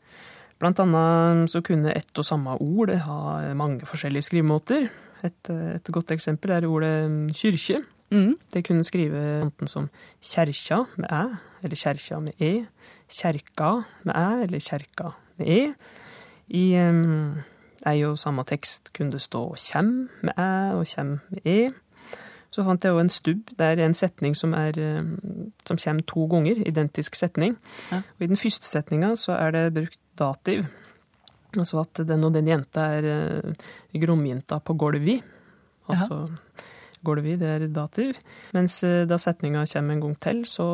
Blant 0.58 0.80
annet 0.82 1.52
så 1.52 1.60
kunne 1.62 1.92
ett 1.94 2.18
og 2.18 2.26
samme 2.26 2.56
ord 2.56 2.90
ha 3.04 3.20
mange 3.54 3.86
forskjellige 3.86 4.26
skrivemåter. 4.26 4.88
Et, 5.22 5.50
et 5.76 5.92
godt 5.94 6.10
eksempel 6.16 6.56
er 6.56 6.66
ordet 6.66 6.96
kyrkje. 7.36 7.82
Mm. 8.10 8.32
Det 8.50 8.64
kunne 8.66 8.86
skrive 8.86 9.20
enten 9.42 9.70
som 9.70 9.86
kjerkja 10.24 10.80
med 10.96 11.12
æ, 11.12 11.22
eller 11.62 11.78
kjerkja 11.78 12.18
med 12.24 12.42
e. 12.42 12.52
Kjerka 13.12 13.70
med 14.08 14.16
æ, 14.16 14.26
eller 14.46 14.64
kjerka 14.64 15.12
med 15.38 15.52
e. 15.52 15.60
I 16.58 16.64
um, 16.88 17.38
ei 17.88 18.04
og 18.06 18.18
samme 18.20 18.44
tekst 18.48 18.92
kunne 18.96 19.20
stå 19.22 19.42
kjem 19.58 19.92
med 20.26 20.38
æ 20.38 20.50
og 20.78 20.86
kjem 20.88 21.18
med 21.32 21.46
e. 21.48 21.60
Så 22.48 22.64
fant 22.64 22.84
jeg 22.84 22.94
òg 22.96 23.02
en 23.02 23.12
stubb. 23.12 23.50
Det 23.60 23.66
er 23.66 23.82
en 23.84 23.96
setning 23.96 24.36
som, 24.38 24.54
er, 24.56 24.76
eh, 24.80 25.04
som 25.68 25.80
kommer 25.80 26.06
to 26.08 26.24
ganger. 26.32 26.62
Identisk 26.66 27.18
setning. 27.18 27.58
Ja. 27.92 28.00
Og 28.00 28.24
I 28.24 28.30
den 28.30 28.40
første 28.40 28.68
setninga 28.70 29.12
så 29.20 29.36
er 29.36 29.52
det 29.52 29.64
brukt 29.76 30.00
dativ. 30.18 30.64
Altså 31.56 31.82
at 31.82 32.02
den 32.08 32.24
og 32.24 32.32
den 32.34 32.48
jenta 32.48 32.88
er 32.98 33.06
uh, 33.08 33.68
gromjenta 33.96 34.58
på 34.60 34.74
golvi. 34.76 35.16
Altså 35.88 36.26
golvi, 37.04 37.36
det 37.40 37.48
er 37.48 37.68
dativ. 37.72 38.18
Mens 38.56 38.82
uh, 38.84 39.04
da 39.08 39.16
setninga 39.20 39.64
kommer 39.72 39.96
en 39.96 40.02
gang 40.04 40.18
til, 40.20 40.42
så, 40.44 40.68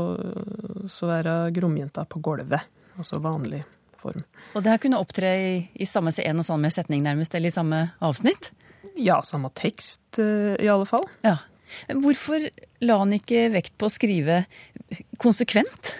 så 0.90 1.12
er 1.14 1.28
det 1.28 1.54
gromjenta 1.61 2.06
på 2.11 2.23
gulvet. 2.23 2.66
Altså 2.99 3.23
vanlig 3.23 3.62
form. 4.05 4.27
Og 4.55 4.63
det 4.63 4.73
her 4.73 4.83
kunne 4.83 5.01
opptre 5.01 5.33
i, 5.41 5.57
i 5.75 5.89
samme 5.89 6.13
en 6.15 6.45
og 6.45 6.47
samme 6.47 6.71
setning 6.73 7.03
nærmest, 7.05 7.35
eller 7.35 7.51
i 7.51 7.57
samme 7.57 7.81
avsnitt? 8.05 8.53
Ja, 9.01 9.21
samme 9.27 9.51
tekst 9.57 10.21
eh, 10.23 10.55
i 10.61 10.71
alle 10.71 10.87
fall. 10.89 11.09
Ja. 11.25 11.39
Hvorfor 11.89 12.45
la 12.85 12.99
han 13.01 13.15
ikke 13.17 13.49
vekt 13.55 13.75
på 13.81 13.89
å 13.89 13.93
skrive 13.93 14.45
konsekvent? 15.23 15.95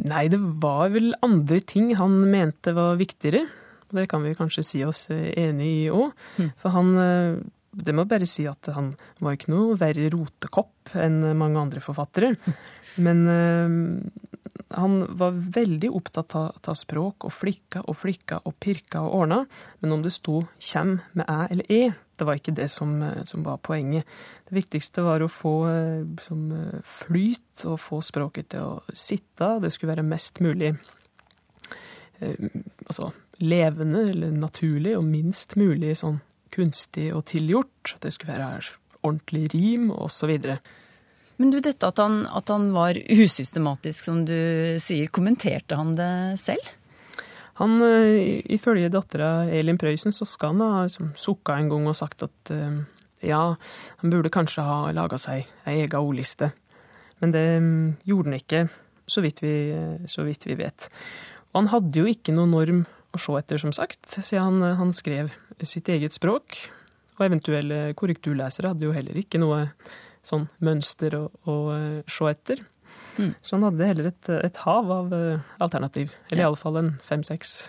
Nei, 0.00 0.26
det 0.32 0.40
var 0.62 0.90
vel 0.94 1.12
andre 1.24 1.60
ting 1.64 1.92
han 1.98 2.18
mente 2.32 2.74
var 2.76 2.98
viktigere. 3.00 3.46
Det 3.90 4.06
kan 4.10 4.22
vi 4.24 4.36
kanskje 4.38 4.66
si 4.66 4.82
oss 4.86 5.06
eh, 5.12 5.30
enig 5.46 5.70
i 5.84 5.88
òg. 5.92 6.12
Mm. 6.38 6.52
For 6.60 6.76
han 6.76 6.92
eh, 7.04 7.40
Det 7.70 7.94
må 7.94 8.02
bare 8.10 8.26
si 8.26 8.48
at 8.50 8.66
han 8.74 8.92
var 9.22 9.36
ikke 9.36 9.52
noe 9.52 9.78
verre 9.78 10.10
rotekopp 10.10 10.96
enn 10.98 11.22
mange 11.38 11.60
andre 11.60 11.82
forfattere. 11.84 12.34
Men 12.98 13.20
han 14.68 15.16
var 15.18 15.34
veldig 15.56 15.90
opptatt 15.96 16.34
av, 16.36 16.74
språk, 16.76 17.24
og 17.26 17.32
flikka 17.34 17.82
og 17.86 17.96
flikka 17.96 18.40
og 18.44 18.56
pirka 18.62 19.02
og 19.02 19.16
ordna. 19.22 19.40
Men 19.80 19.92
om 19.92 20.02
det 20.02 20.12
sto 20.12 20.44
'kjem' 20.58 21.00
med 21.14 21.26
æ 21.26 21.46
eller 21.50 21.66
e, 21.68 21.92
det 22.16 22.26
var 22.26 22.36
ikke 22.36 22.54
det 22.54 22.68
som, 22.68 23.00
som 23.24 23.42
var 23.42 23.56
poenget. 23.56 24.04
Det 24.48 24.54
viktigste 24.54 25.02
var 25.02 25.22
å 25.22 25.28
få 25.28 25.54
som, 26.20 26.42
flyt 26.84 27.64
og 27.64 27.80
få 27.80 28.00
språket 28.04 28.50
til 28.52 28.60
å 28.60 28.82
sitte. 28.92 29.60
Det 29.60 29.72
skulle 29.72 29.94
være 29.94 30.04
mest 30.04 30.40
mulig 30.40 30.74
eh, 32.20 32.50
altså, 32.86 33.10
levende 33.40 34.04
eller 34.12 34.30
naturlig, 34.36 34.98
og 34.98 35.04
minst 35.08 35.56
mulig 35.56 35.96
sånn 35.96 36.20
kunstig 36.52 37.08
og 37.14 37.24
tilgjort. 37.30 37.96
Det 38.02 38.12
skulle 38.12 38.36
være 38.36 38.60
ordentlig 39.00 39.48
rim, 39.54 39.90
og 39.90 40.10
så 40.12 40.28
videre. 40.28 40.60
Men 41.40 41.54
du, 41.54 41.56
dette 41.64 41.88
at 41.88 41.96
han, 42.02 42.26
at 42.28 42.50
han 42.52 42.68
var 42.74 42.98
usystematisk, 43.08 44.04
som 44.10 44.24
du 44.28 44.76
sier, 44.82 45.08
kommenterte 45.08 45.78
han 45.78 45.94
det 45.96 46.12
selv? 46.42 46.66
Han, 47.60 47.78
eh, 47.84 48.40
Ifølge 48.52 48.90
dattera 48.92 49.46
Elin 49.48 49.80
Prøysen 49.80 50.12
så 50.12 50.28
skal 50.28 50.52
han 50.52 50.64
ha 50.64 50.82
liksom, 50.84 51.14
sukka 51.16 51.56
en 51.56 51.70
gang 51.72 51.88
og 51.88 51.96
sagt 51.96 52.26
at 52.28 52.52
eh, 52.52 52.82
ja, 53.24 53.40
han 54.02 54.12
burde 54.12 54.32
kanskje 54.32 54.64
ha 54.64 54.92
laga 54.96 55.16
seg 55.20 55.48
ei 55.68 55.82
ega 55.86 56.02
ordliste. 56.04 56.50
Men 57.24 57.32
det 57.32 57.46
mm, 57.64 57.88
gjorde 58.08 58.32
han 58.32 58.40
ikke, 58.40 58.62
så 59.08 59.24
vidt, 59.24 59.40
vi, 59.44 59.54
så 60.08 60.24
vidt 60.28 60.44
vi 60.48 60.56
vet. 60.60 60.90
Og 61.52 61.62
han 61.62 61.72
hadde 61.72 62.00
jo 62.00 62.08
ikke 62.08 62.36
noen 62.36 62.52
norm 62.52 62.84
å 63.16 63.20
se 63.20 63.34
etter, 63.40 63.60
som 63.60 63.72
sagt, 63.76 64.04
siden 64.12 64.60
han, 64.60 64.76
han 64.78 64.92
skrev 64.96 65.32
sitt 65.64 65.88
eget 65.92 66.14
språk. 66.16 66.56
Og 67.18 67.26
eventuelle 67.26 67.90
korrekturlesere 67.98 68.72
hadde 68.72 68.88
jo 68.88 68.94
heller 68.96 69.16
ikke 69.20 69.40
noe 69.40 69.66
sånn 70.26 70.46
mønster 70.64 71.16
å, 71.18 71.24
å 71.48 71.56
eh, 71.74 71.98
se 72.10 72.30
etter. 72.30 72.62
Mm. 73.18 73.34
Så 73.42 73.56
han 73.56 73.66
hadde 73.68 73.90
heller 73.90 74.08
et, 74.12 74.30
et 74.40 74.62
hav 74.64 74.90
av 74.94 75.12
eh, 75.16 75.52
alternativ. 75.62 76.14
Eller 76.30 76.44
ja. 76.44 76.48
iallfall 76.48 76.80
en 76.80 76.94
fem-seks. 77.04 77.60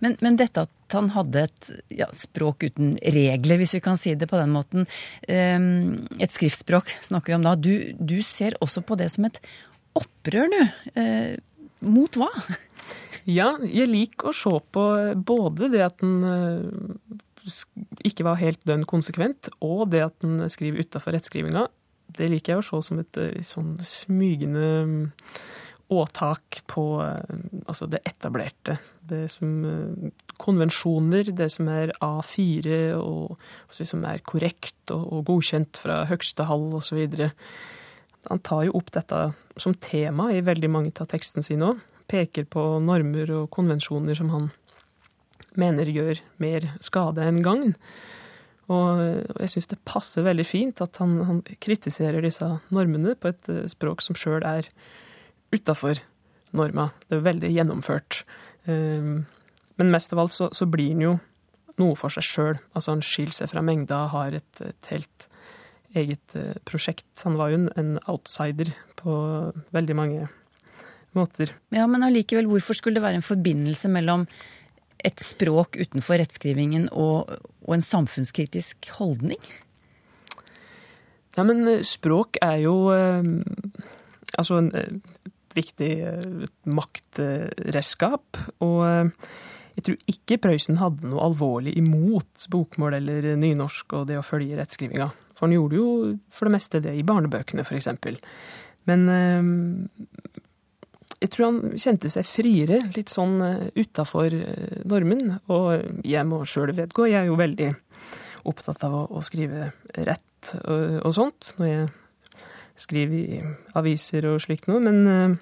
Men, 0.00 0.16
men, 0.24 0.38
dette 0.40 0.64
at 0.66 0.94
han 0.96 1.10
hadde 1.12 1.46
et 1.48 1.70
ja, 1.92 2.08
språk 2.16 2.64
uten 2.68 2.94
regler, 3.14 3.60
hvis 3.60 3.76
vi 3.76 3.82
kan 3.84 3.98
si 4.00 4.14
det 4.16 4.28
på 4.30 4.38
den 4.40 4.54
måten, 4.54 4.86
um, 5.28 6.06
et 6.22 6.32
skriftspråk 6.32 6.94
snakker 7.04 7.34
vi 7.34 7.36
om 7.36 7.44
da, 7.44 7.52
du, 7.58 7.74
du, 7.98 8.16
ser 8.24 8.56
også 8.64 8.84
på 8.86 8.96
det 8.96 9.10
som 9.12 9.28
et 9.28 9.40
opprør, 9.98 10.48
du. 10.52 10.62
Uh, 10.96 11.36
mot 11.84 12.16
hva? 12.16 12.30
Ja, 13.26 13.56
jeg 13.66 13.90
liker 13.90 14.30
å 14.30 14.36
se 14.38 14.52
på 14.72 14.82
både 15.26 15.66
det 15.72 15.82
at 15.82 15.98
han 15.98 16.20
uh, 16.22 17.16
ikke 18.06 18.26
var 18.26 18.38
helt 18.38 18.62
dønn 18.66 18.86
konsekvent, 18.88 19.50
og 19.64 19.88
det 19.90 20.04
at 20.04 20.16
han 20.22 20.46
skriver 20.52 20.86
utafor 20.86 21.16
rettskrivinga 21.16 21.66
det 22.16 22.28
liker 22.30 22.54
jeg 22.54 22.62
å 22.62 22.66
se 22.66 22.82
som 22.88 23.00
et 23.02 23.20
eh, 23.20 23.40
sånn 23.46 23.74
smygende 23.82 24.66
mm, 24.86 25.00
åtak 25.96 26.62
på 26.70 26.84
eh, 27.04 27.40
altså 27.66 27.88
det 27.90 28.02
etablerte. 28.08 28.78
Det 29.06 29.26
som 29.32 29.56
eh, 29.66 30.12
Konvensjoner, 30.36 31.30
det 31.32 31.48
som 31.54 31.70
er 31.72 31.94
A4, 32.04 32.98
og 33.00 33.38
som 33.72 34.02
er 34.04 34.20
korrekt 34.20 34.92
og, 34.92 35.06
og 35.08 35.22
godkjent 35.30 35.80
fra 35.80 36.02
høgste 36.10 36.44
hall 36.44 36.66
osv. 36.76 37.00
Han 38.26 38.42
tar 38.44 38.66
jo 38.66 38.74
opp 38.76 38.92
dette 38.92 39.22
som 39.56 39.72
tema 39.80 40.28
i 40.34 40.44
veldig 40.44 40.68
mange 40.68 40.92
av 41.00 41.08
tekstene 41.08 41.46
sine 41.46 41.72
òg. 41.72 41.80
peker 42.06 42.44
på 42.44 42.62
normer 42.78 43.32
og 43.34 43.48
konvensjoner 43.50 44.14
som 44.14 44.28
han 44.30 44.50
mener 45.58 45.88
gjør 45.88 46.20
mer 46.42 46.68
skade 46.84 47.24
enn 47.24 47.40
gagn. 47.42 47.72
Og 48.72 48.98
jeg 49.44 49.52
syns 49.52 49.70
det 49.70 49.78
passer 49.86 50.26
veldig 50.26 50.46
fint 50.46 50.82
at 50.82 50.98
han, 51.02 51.14
han, 51.28 51.42
kritiserer 51.62 52.24
disse 52.24 52.48
normene 52.74 53.14
på 53.18 53.30
et 53.30 53.50
eh, 53.52 53.64
språk 53.70 54.02
som 54.02 54.18
sjøl 54.18 54.42
er 54.46 54.66
utafor 55.54 56.00
norma. 56.56 56.90
Det 57.06 57.20
er 57.20 57.28
veldig 57.28 57.52
gjennomført. 57.54 58.24
Ehm, 58.66 59.26
men 59.78 59.92
mest 59.92 60.14
av 60.14 60.24
alt 60.24 60.34
så, 60.34 60.50
så 60.56 60.66
blir 60.70 60.96
han 60.96 61.04
jo 61.04 61.14
noe 61.80 61.96
for 61.98 62.12
seg 62.12 62.26
sjøl. 62.26 62.58
Altså 62.74 62.96
han 62.96 63.04
skiller 63.04 63.36
seg 63.36 63.52
fra 63.52 63.62
mengda, 63.64 64.06
har 64.14 64.34
et, 64.34 64.62
et 64.64 64.90
helt 64.90 65.28
eget 65.96 66.36
eh, 66.38 66.56
prosjekt. 66.68 67.08
Han 67.24 67.38
var 67.38 67.52
jo 67.52 67.62
en, 67.68 67.94
outsider 68.10 68.72
på 68.98 69.14
veldig 69.76 69.96
mange 69.96 70.26
måter. 71.16 71.54
Ja, 71.72 71.86
Men 71.86 72.04
allikevel, 72.04 72.48
hvorfor 72.50 72.76
skulle 72.76 72.98
det 72.98 73.06
være 73.06 73.20
en 73.20 73.30
forbindelse 73.30 73.90
mellom 73.92 74.26
et 75.04 75.22
språk 75.22 75.76
utenfor 75.78 76.20
rettskrivingen 76.22 76.88
og, 76.92 77.32
og 77.66 77.76
en 77.76 77.84
samfunnskritisk 77.84 78.88
holdning? 78.96 79.42
Ja, 81.36 81.44
men 81.44 81.66
eh, 81.68 81.84
språk 81.84 82.40
er 82.44 82.60
jo 82.64 82.76
eh, 82.94 83.26
altså 84.40 84.62
et 84.64 85.56
viktig 85.56 85.92
eh, 86.08 86.46
maktredskap. 86.64 88.40
Og 88.64 88.82
jeg 89.76 89.86
tror 89.86 90.12
ikke 90.12 90.40
Prøysen 90.48 90.80
hadde 90.80 91.10
noe 91.12 91.24
alvorlig 91.28 91.76
imot 91.76 92.48
bokmål 92.52 92.98
eller 93.00 93.34
nynorsk 93.40 93.98
og 93.98 94.08
det 94.10 94.20
å 94.20 94.26
følge 94.26 94.56
rettskrivinga. 94.58 95.10
For 95.36 95.46
han 95.46 95.56
gjorde 95.58 95.76
jo 95.76 95.88
for 96.32 96.48
det 96.48 96.56
meste 96.56 96.80
det 96.80 96.94
i 96.96 97.04
barnebøkene, 97.04 97.64
f.eks. 97.66 97.90
Men 98.88 99.02
jeg 101.20 101.32
tror 101.32 101.46
han 101.48 101.78
kjente 101.80 102.10
seg 102.12 102.28
friere, 102.28 102.80
litt 102.96 103.12
sånn 103.12 103.38
uh, 103.40 103.66
utafor 103.76 104.34
uh, 104.36 104.78
normen. 104.88 105.38
Og 105.52 106.04
jeg 106.06 106.28
må 106.28 106.42
sjøl 106.48 106.74
vedgå, 106.76 107.08
jeg 107.10 107.22
er 107.22 107.30
jo 107.30 107.38
veldig 107.40 107.70
opptatt 108.46 108.84
av 108.86 108.94
å, 108.94 109.04
å 109.10 109.22
skrive 109.26 109.70
rett 110.06 110.54
og, 110.62 111.00
og, 111.00 111.12
sånt 111.16 111.54
når 111.58 111.70
jeg 111.70 111.86
skriver 112.78 113.16
i 113.16 113.40
aviser 113.80 114.28
og 114.30 114.42
slikt 114.44 114.68
noe. 114.70 114.82
Men 114.84 115.00
jeg 115.08 115.38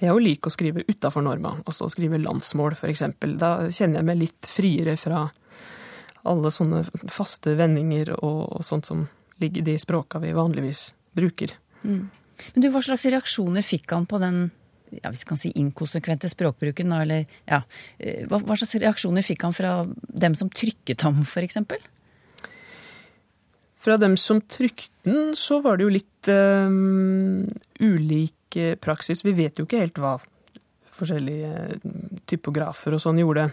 jeg 0.00 0.08
jo 0.08 0.20
liker 0.24 0.48
å 0.48 0.54
skrive 0.54 0.84
utafor 0.88 1.24
norma, 1.24 1.58
altså 1.68 1.90
skrive 1.92 2.18
landsmål 2.22 2.72
f.eks. 2.72 3.02
Da 3.36 3.50
kjenner 3.68 4.00
jeg 4.00 4.08
meg 4.08 4.20
litt 4.22 4.48
friere 4.48 4.94
fra 4.96 5.26
alle 6.30 6.52
sånne 6.52 6.86
faste 7.12 7.52
vendinger 7.58 8.14
og, 8.16 8.40
og 8.56 8.64
sånt 8.64 8.88
som 8.88 9.04
ligger 9.40 9.60
i 9.60 9.66
de 9.70 9.76
språka 9.80 10.20
vi 10.22 10.32
vanligvis 10.36 10.90
bruker. 11.16 11.52
Mm. 11.82 12.08
Men 12.54 12.64
du, 12.64 12.70
Hva 12.72 12.80
slags 12.84 13.04
reaksjoner 13.12 13.64
fikk 13.64 13.92
han 13.92 14.08
på 14.08 14.20
den 14.22 14.46
ja, 14.98 15.10
vi 15.10 15.22
kan 15.26 15.38
si 15.40 15.52
inkonsekvente 15.60 16.28
språkbruken? 16.30 16.92
Eller, 16.96 17.26
ja, 17.48 17.62
eh, 17.98 18.26
hva, 18.28 18.40
hva, 18.42 18.56
slags 18.58 18.76
reaksjoner 18.82 19.26
fikk 19.26 19.46
han 19.46 19.56
fra 19.56 19.72
dem 20.24 20.36
som 20.38 20.50
trykket 20.52 21.06
ham, 21.06 21.22
f.eks.? 21.24 21.58
Fra 23.80 23.96
dem 23.96 24.16
som 24.20 24.42
trykte 24.44 24.92
den, 25.08 25.32
så 25.38 25.60
var 25.64 25.78
det 25.78 25.86
jo 25.86 25.94
litt 25.94 26.28
um, 26.28 27.46
ulik 27.80 28.58
praksis. 28.82 29.22
Vi 29.24 29.32
vet 29.38 29.56
jo 29.56 29.64
ikke 29.64 29.80
helt 29.80 30.00
hva 30.02 30.18
forskjellige 30.90 31.80
typografer 32.28 32.92
og 32.92 33.00
sånn 33.00 33.22
gjorde. 33.22 33.46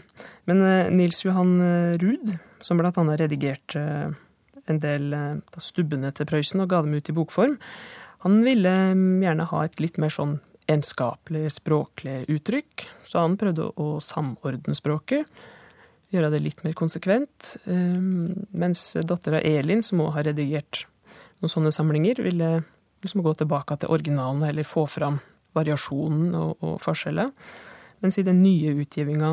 Men 0.49 0.63
uh, 0.65 0.91
Nils 0.91 1.21
Johan 1.23 1.55
Ruud, 2.01 2.33
som 2.59 2.81
blant 2.81 2.97
annet 2.99 3.21
redigerte 3.21 3.79
uh, 3.79 4.17
en 4.67 4.81
del 4.83 5.13
uh, 5.15 5.61
stubbene 5.61 6.11
til 6.15 6.27
Prøysen 6.29 6.63
og 6.63 6.71
ga 6.71 6.81
dem 6.83 6.97
ut 6.97 7.09
i 7.09 7.15
bokform, 7.15 7.55
han 8.25 8.41
ville 8.45 8.73
um, 8.91 9.23
gjerne 9.23 9.47
ha 9.51 9.63
et 9.65 9.79
litt 9.83 9.99
mer 10.01 10.13
sånn 10.13 10.37
enskapelig 10.71 11.51
språklig 11.57 12.25
uttrykk, 12.31 12.87
så 13.07 13.23
han 13.23 13.37
prøvde 13.39 13.69
å 13.79 13.97
samordne 14.03 14.75
språket. 14.77 15.27
Gjøre 16.13 16.31
det 16.31 16.43
litt 16.43 16.63
mer 16.63 16.75
konsekvent. 16.77 17.55
Ehm, 17.67 18.47
mens 18.51 18.93
dattera 19.03 19.41
Elin, 19.43 19.83
som 19.83 20.03
òg 20.05 20.13
har 20.15 20.27
redigert 20.29 20.85
noen 21.41 21.51
sånne 21.51 21.73
samlinger, 21.75 22.21
ville 22.23 22.51
liksom 23.03 23.23
gå 23.23 23.33
tilbake 23.37 23.77
til 23.79 23.91
originalen 23.93 24.41
og 24.41 24.49
heller 24.49 24.67
få 24.67 24.85
fram 24.89 25.19
variasjonen 25.57 26.35
og, 26.37 26.57
og 26.63 26.79
forskjeller. 26.83 27.31
Mens 28.03 28.17
i 28.19 28.25
den 28.25 28.41
nye 28.43 28.75
utgivinga 28.77 29.31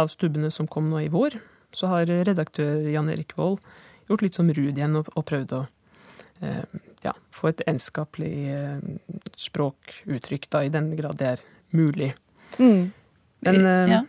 av 0.00 0.10
stubbene 0.10 0.50
som 0.50 0.68
kom 0.70 0.88
nå 0.90 1.04
i 1.04 1.12
vår, 1.12 1.38
så 1.74 1.90
har 1.90 2.10
redaktør 2.10 2.86
Jan 2.90 3.10
Erik 3.10 3.36
Vold 3.38 3.60
gjort 4.08 4.22
litt 4.22 4.36
som 4.36 4.50
Ruud 4.50 4.76
igjen 4.76 4.98
og, 4.98 5.08
og 5.14 5.26
prøvd 5.26 5.56
å 5.56 5.64
ja, 7.04 7.14
få 7.30 7.48
et 7.48 7.60
enskapelig 7.68 8.34
eh, 8.54 8.78
språkuttrykk, 9.36 10.48
da, 10.50 10.64
i 10.64 10.72
den 10.72 10.94
grad 10.96 11.18
det 11.20 11.26
er 11.34 11.42
mulig. 11.76 12.14
Mm. 12.56 12.92
Men 13.44 13.66
eh, 13.66 13.90
ja. 13.92 14.00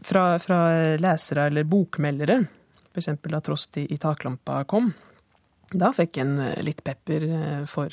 fra, 0.00 0.38
fra, 0.40 0.60
lesere 0.96 1.48
eller 1.50 1.68
bokmeldere, 1.68 2.40
f.eks. 2.94 3.10
da 3.28 3.42
Trost 3.44 3.76
i, 3.76 3.84
i 3.92 4.00
taklampa 4.00 4.62
kom, 4.70 4.92
da 5.72 5.92
fikk 5.92 6.22
en 6.22 6.38
eh, 6.46 6.60
litt 6.64 6.80
pepper 6.84 7.28
for 7.68 7.92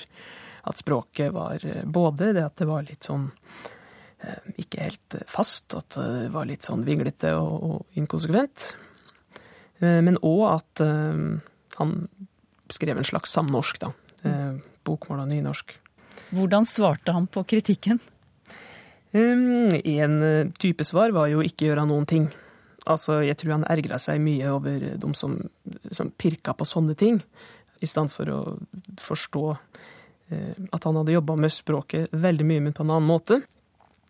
at 0.65 0.79
språket 0.79 1.33
var 1.35 1.61
både 1.83 2.31
det 2.33 2.45
at 2.45 2.55
det 2.57 2.65
var 2.65 2.87
litt 2.87 3.05
sånn 3.05 3.27
ikke 4.57 4.79
helt 4.81 5.15
fast, 5.29 5.75
at 5.77 5.93
det 5.99 6.31
var 6.33 6.47
litt 6.49 6.65
sånn 6.65 6.81
vinglete 6.87 7.35
og, 7.37 7.65
og 7.67 7.99
inkonsekvent. 7.99 8.63
Men 9.83 10.17
òg 10.25 10.39
at 10.47 10.81
han 11.77 11.91
skrev 12.73 12.97
en 12.97 13.07
slags 13.07 13.33
samnorsk, 13.35 13.79
da. 13.83 13.91
Mm. 14.25 14.61
bokmål 14.85 15.19
og 15.21 15.27
nynorsk. 15.29 15.75
Hvordan 16.33 16.65
svarte 16.65 17.13
han 17.13 17.27
på 17.29 17.43
kritikken? 17.45 17.99
En 19.15 20.23
eh, 20.23 20.47
type 20.59 20.83
svar 20.83 21.13
var 21.15 21.29
jo 21.31 21.43
ikke 21.45 21.69
gjøre 21.69 21.85
noen 21.87 22.07
ting. 22.09 22.25
Altså, 22.85 23.21
Jeg 23.23 23.37
tror 23.39 23.55
han 23.55 23.67
ergra 23.69 23.97
seg 24.01 24.19
mye 24.21 24.49
over 24.51 24.81
de 24.97 25.11
som, 25.15 25.37
som 25.91 26.11
pirka 26.11 26.53
på 26.53 26.67
sånne 26.67 26.95
ting, 26.99 27.21
i 27.81 27.87
stedet 27.87 28.11
for 28.13 28.29
å 28.31 28.39
forstå 29.01 29.45
uh, 29.51 30.53
at 30.71 30.85
han 30.87 30.95
hadde 30.95 31.15
jobba 31.15 31.35
med 31.37 31.51
språket 31.51 32.13
veldig 32.13 32.45
mye, 32.47 32.61
men 32.63 32.75
på 32.75 32.85
en 32.85 32.93
annen 32.93 33.09
måte. 33.09 33.39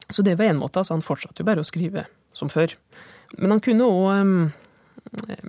Så 0.10 0.22
det 0.24 0.36
var 0.38 0.52
én 0.52 0.60
måte. 0.60 0.80
altså 0.80 0.94
Han 0.94 1.06
fortsatte 1.06 1.41
jo 1.41 1.48
bare 1.48 1.63
å 1.63 1.68
skrive 1.68 2.06
som 2.36 2.52
før. 2.52 2.76
Men 3.39 3.56
han 3.56 3.63
kunne 3.63 3.88
òg 3.89 4.22
um, 4.22 4.36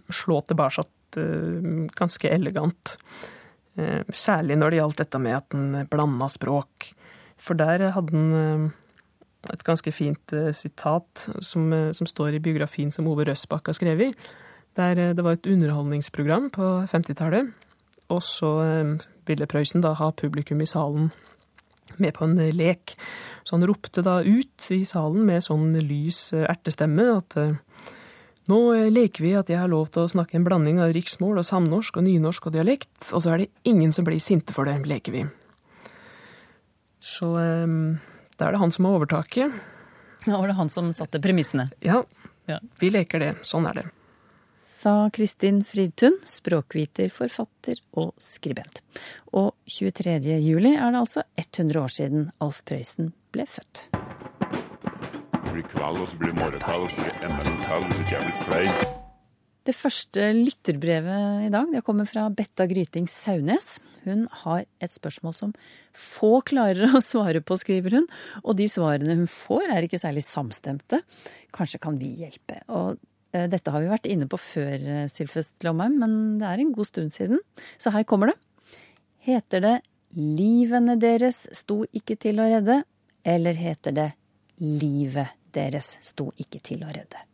slå 0.08 0.40
tilbake 0.48 0.86
uh, 1.20 1.86
ganske 1.96 2.30
elegant. 2.30 2.96
Eh, 3.76 4.02
særlig 4.08 4.56
når 4.56 4.72
det 4.72 4.80
gjaldt 4.80 5.00
dette 5.02 5.20
med 5.20 5.36
at 5.36 5.52
han 5.56 5.88
blanda 5.92 6.28
språk. 6.32 6.90
For 7.36 7.58
der 7.58 7.90
hadde 7.92 8.16
han 8.16 8.32
eh, 8.40 9.52
et 9.52 9.64
ganske 9.66 9.92
fint 9.92 10.32
eh, 10.32 10.48
sitat 10.56 11.26
som, 11.44 11.68
som 11.92 12.08
står 12.08 12.38
i 12.38 12.42
biografien 12.42 12.92
som 12.92 13.08
Ove 13.10 13.28
Røsbakk 13.28 13.68
har 13.68 13.76
skrevet. 13.76 14.16
Der 14.76 14.96
det 15.16 15.24
var 15.24 15.36
et 15.36 15.48
underholdningsprogram 15.48 16.50
på 16.52 16.64
50-tallet. 16.88 17.52
Og 18.12 18.20
så 18.22 18.50
ville 19.26 19.48
Prøysen 19.50 19.82
da 19.82 19.94
ha 19.98 20.12
publikum 20.14 20.60
i 20.62 20.68
salen 20.68 21.08
med 21.96 22.12
på 22.14 22.26
en 22.26 22.36
lek. 22.54 22.92
Så 23.42 23.56
han 23.56 23.64
ropte 23.66 24.04
da 24.04 24.20
ut 24.22 24.68
i 24.70 24.84
salen 24.86 25.24
med 25.26 25.42
sånn 25.42 25.72
lys 25.80 26.28
ertestemme 26.36 27.08
at 27.16 27.38
nå 28.50 28.60
eh, 28.74 28.90
leker 28.92 29.24
vi 29.24 29.32
at 29.38 29.50
jeg 29.50 29.60
har 29.60 29.70
lov 29.70 29.90
til 29.94 30.04
å 30.04 30.10
snakke 30.10 30.38
en 30.38 30.46
blanding 30.46 30.78
av 30.82 30.92
riksmål 30.96 31.42
og 31.42 31.48
samnorsk 31.48 31.98
og 31.98 32.06
nynorsk 32.06 32.48
og 32.48 32.54
dialekt, 32.54 32.94
og 33.12 33.24
så 33.24 33.34
er 33.34 33.44
det 33.44 33.50
ingen 33.68 33.94
som 33.94 34.06
blir 34.06 34.22
sinte 34.22 34.54
for 34.56 34.68
det, 34.68 34.78
leker 34.86 35.14
vi. 35.14 35.24
Så 37.06 37.32
um, 37.38 37.96
da 38.38 38.48
er 38.48 38.56
det 38.56 38.62
han 38.62 38.72
som 38.74 38.88
har 38.88 38.98
overtaket. 38.98 39.60
Da 40.26 40.38
var 40.40 40.50
det 40.50 40.58
han 40.58 40.70
som 40.72 40.90
satte 40.94 41.22
premissene. 41.22 41.68
Ja, 41.84 42.02
ja. 42.50 42.58
vi 42.80 42.90
leker 42.90 43.22
det. 43.22 43.34
Sånn 43.46 43.68
er 43.70 43.80
det. 43.80 43.86
Sa 44.76 45.08
Kristin 45.14 45.62
Fridtun, 45.64 46.18
språkviter, 46.26 47.08
forfatter 47.14 47.80
og 47.96 48.12
skribent. 48.20 48.82
Og 49.32 49.54
23. 49.70 50.18
juli 50.44 50.74
er 50.74 50.92
det 50.92 51.04
altså 51.06 51.24
100 51.38 51.80
år 51.80 51.96
siden 51.96 52.28
Alf 52.44 52.60
Prøysen 52.68 53.14
ble 53.32 53.48
født 53.48 53.86
blir 55.56 55.66
kveld, 55.72 56.02
og 56.02 56.10
så 56.10 56.20
blir 56.20 56.32
det 56.32 56.38
morgenkveld, 56.40 56.84
og 56.84 56.92
så 56.92 57.00
blir 57.00 57.12
det 57.12 57.26
enda 57.26 57.48
en 57.48 57.58
kveld 57.64 57.88
hvis 57.88 58.00
ikke 58.02 58.14
jeg 58.16 58.24
blir 58.26 58.40
klein. 58.44 58.94
Det 59.66 59.74
første 59.74 60.24
lytterbrevet 60.36 61.46
i 61.48 61.50
dag 61.50 61.72
det 61.72 61.82
kommer 61.86 62.06
fra 62.06 62.28
Betta 62.30 62.68
Gryting 62.70 63.08
Saunes. 63.10 63.80
Hun 64.04 64.26
har 64.44 64.62
et 64.84 64.92
spørsmål 64.94 65.34
som 65.34 65.54
få 65.96 66.38
klarer 66.46 66.94
å 66.94 67.02
svare 67.02 67.42
på, 67.42 67.56
skriver 67.58 67.96
hun. 67.98 68.06
Og 68.44 68.54
de 68.60 68.68
svarene 68.70 69.16
hun 69.18 69.26
får 69.30 69.72
er 69.74 69.86
ikke 69.86 69.98
særlig 69.98 70.22
samstemte. 70.26 71.00
Kanskje 71.56 71.80
kan 71.82 71.98
vi 71.98 72.12
hjelpe. 72.20 72.60
Og 72.70 73.00
eh, 73.34 73.48
dette 73.50 73.72
har 73.74 73.82
vi 73.82 73.90
vært 73.90 74.06
inne 74.12 74.28
på 74.30 74.38
før, 74.38 74.76
eh, 74.76 75.08
Sylfest 75.10 75.66
Lomheim, 75.66 75.96
men 76.04 76.14
det 76.42 76.46
er 76.52 76.62
en 76.62 76.74
god 76.76 76.90
stund 76.92 77.16
siden. 77.16 77.42
Så 77.82 77.90
her 77.96 78.06
kommer 78.06 78.30
det. 78.30 78.38
Heter 79.26 79.64
det 79.64 79.76
'Livene 80.14 80.94
deres 81.00 81.48
sto 81.52 81.82
ikke 81.90 82.14
til 82.14 82.38
å 82.38 82.46
redde', 82.46 82.84
eller 83.26 83.58
heter 83.58 83.92
det 83.92 84.12
'Livet 84.62 85.35
deres 85.56 85.96
sto 86.04 86.30
ikke 86.36 86.60
til 86.64 86.84
å 86.84 86.92
redde. 86.92 87.24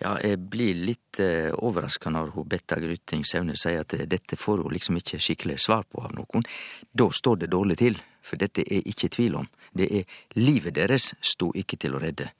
Ja, 0.00 0.14
jeg 0.24 0.38
blir 0.48 0.78
litt 0.80 1.18
eh, 1.20 1.50
overraska 1.52 2.08
når 2.12 2.32
hun 2.32 2.48
Betta 2.48 2.78
Gryting 2.80 3.20
Saune 3.28 3.56
sier 3.60 3.82
at 3.82 3.92
eh, 3.98 4.06
dette 4.08 4.38
får 4.40 4.62
hun 4.64 4.72
liksom 4.72 4.96
ikke 4.96 5.20
skikkelig 5.20 5.58
svar 5.60 5.84
på 5.84 6.00
av 6.00 6.14
noen. 6.16 6.46
Da 6.92 7.10
står 7.12 7.42
det 7.42 7.50
dårlig 7.52 7.76
til, 7.82 7.98
for 8.24 8.40
dette 8.40 8.64
er 8.64 8.86
ikke 8.88 9.10
tvil 9.12 9.36
om. 9.42 9.48
Det 9.76 9.90
er 10.00 10.20
livet 10.40 10.78
deres 10.78 11.10
sto 11.20 11.50
ikke 11.52 11.76
til 11.80 11.98
å 11.98 12.00
redde. 12.00 12.30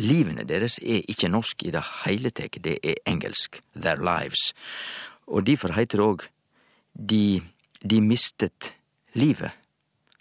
Livene 0.00 0.46
deres 0.48 0.78
er 0.80 1.04
ikke 1.10 1.30
norsk 1.30 1.66
i 1.68 1.74
det 1.74 1.84
hele 2.06 2.32
tatt, 2.34 2.56
det 2.64 2.78
er 2.82 2.96
engelsk. 3.06 3.60
Their 3.76 4.00
lives. 4.00 4.54
Og 5.28 5.44
derfor 5.46 5.76
heiter 5.76 6.00
det 6.00 6.08
òg 6.08 6.24
de, 6.94 7.42
de 7.84 8.00
mistet 8.00 8.72
livet. 9.12 9.52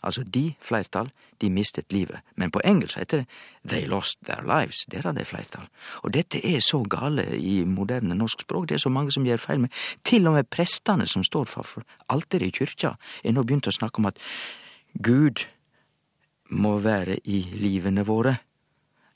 Altså 0.04 0.24
de, 0.24 0.54
flertall, 0.62 1.12
de 1.42 1.50
mistet 1.50 1.94
livet. 1.94 2.20
Men 2.36 2.52
på 2.52 2.62
engelsk 2.66 2.98
heter 3.00 3.24
det 3.24 3.28
They 3.70 3.88
lost 3.88 4.20
their 4.26 4.44
lives. 4.44 4.86
Der 4.92 5.08
er 5.08 5.12
det 5.12 5.28
flertall. 5.28 5.68
Og 6.04 6.13
dette 6.13 6.42
er 6.44 6.60
så 6.60 6.84
gale 6.84 7.26
i 7.38 7.63
moderne 7.63 8.16
norsk 8.16 8.42
språk. 8.42 8.70
Det 8.70 8.76
er 8.76 8.84
så 8.84 8.89
mange 8.89 9.12
som 9.12 9.26
gjør 9.26 9.38
feil 9.38 9.60
med 9.60 9.70
Til 10.04 10.28
og 10.28 10.34
med 10.34 10.50
prestene 10.52 11.08
som 11.08 11.24
står 11.24 11.46
for 11.46 11.84
alteret 12.10 12.48
i 12.48 12.52
kyrkja, 12.52 12.96
er 13.24 13.32
nå 13.32 13.44
begynt 13.44 13.68
å 13.68 13.76
snakke 13.76 14.00
om 14.00 14.12
at 14.12 14.20
Gud 15.04 15.46
må 16.50 16.78
være 16.84 17.18
i 17.24 17.42
livene 17.54 18.06
våre. 18.06 18.38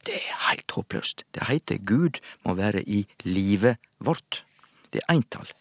Det 0.05 0.15
er 0.15 0.41
heilt 0.47 0.71
håpløst. 0.71 1.25
Det 1.35 1.47
heiter 1.49 1.77
Gud 1.77 2.21
må 2.45 2.55
være 2.55 2.81
i 2.87 3.05
livet 3.23 3.77
vårt. 3.99 4.45
Det 4.93 5.03
er 5.03 5.13
eintall. 5.13 5.51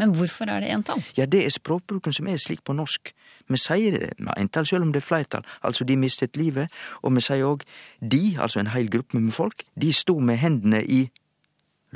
Men 0.00 0.14
hvorfor 0.16 0.48
er 0.48 0.62
det 0.64 0.70
entall? 0.72 1.02
Ja, 1.18 1.26
det 1.28 1.44
er 1.44 1.52
språkbruken 1.52 2.14
som 2.16 2.28
er 2.30 2.40
slik 2.40 2.62
på 2.64 2.74
norsk. 2.76 3.12
Vi 3.52 3.58
sier 3.60 3.98
det 3.98 4.12
med 4.18 4.38
entall 4.40 4.66
selv 4.68 4.86
om 4.86 4.92
det 4.94 5.02
er 5.02 5.06
flertall, 5.06 5.44
altså 5.60 5.84
de 5.84 5.98
mistet 6.00 6.38
livet, 6.40 6.72
og 7.02 7.12
vi 7.16 7.24
sier 7.24 7.44
òg 7.44 7.66
de, 8.00 8.22
altså 8.40 8.62
en 8.62 8.72
hel 8.72 8.88
gruppe 8.92 9.20
med 9.20 9.34
folk, 9.36 9.66
de 9.76 9.92
sto 9.92 10.16
med 10.20 10.40
hendene 10.40 10.80
i 10.82 11.02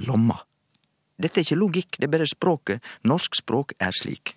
lomma. 0.05 0.37
Dette 1.17 1.41
er 1.41 1.47
ikke 1.47 1.57
logikk, 1.57 1.97
det 1.97 2.11
er 2.11 2.13
bare 2.13 2.29
språket. 2.29 2.85
Norsk 3.09 3.39
språk 3.39 3.73
er 3.81 3.97
slik. 3.97 4.35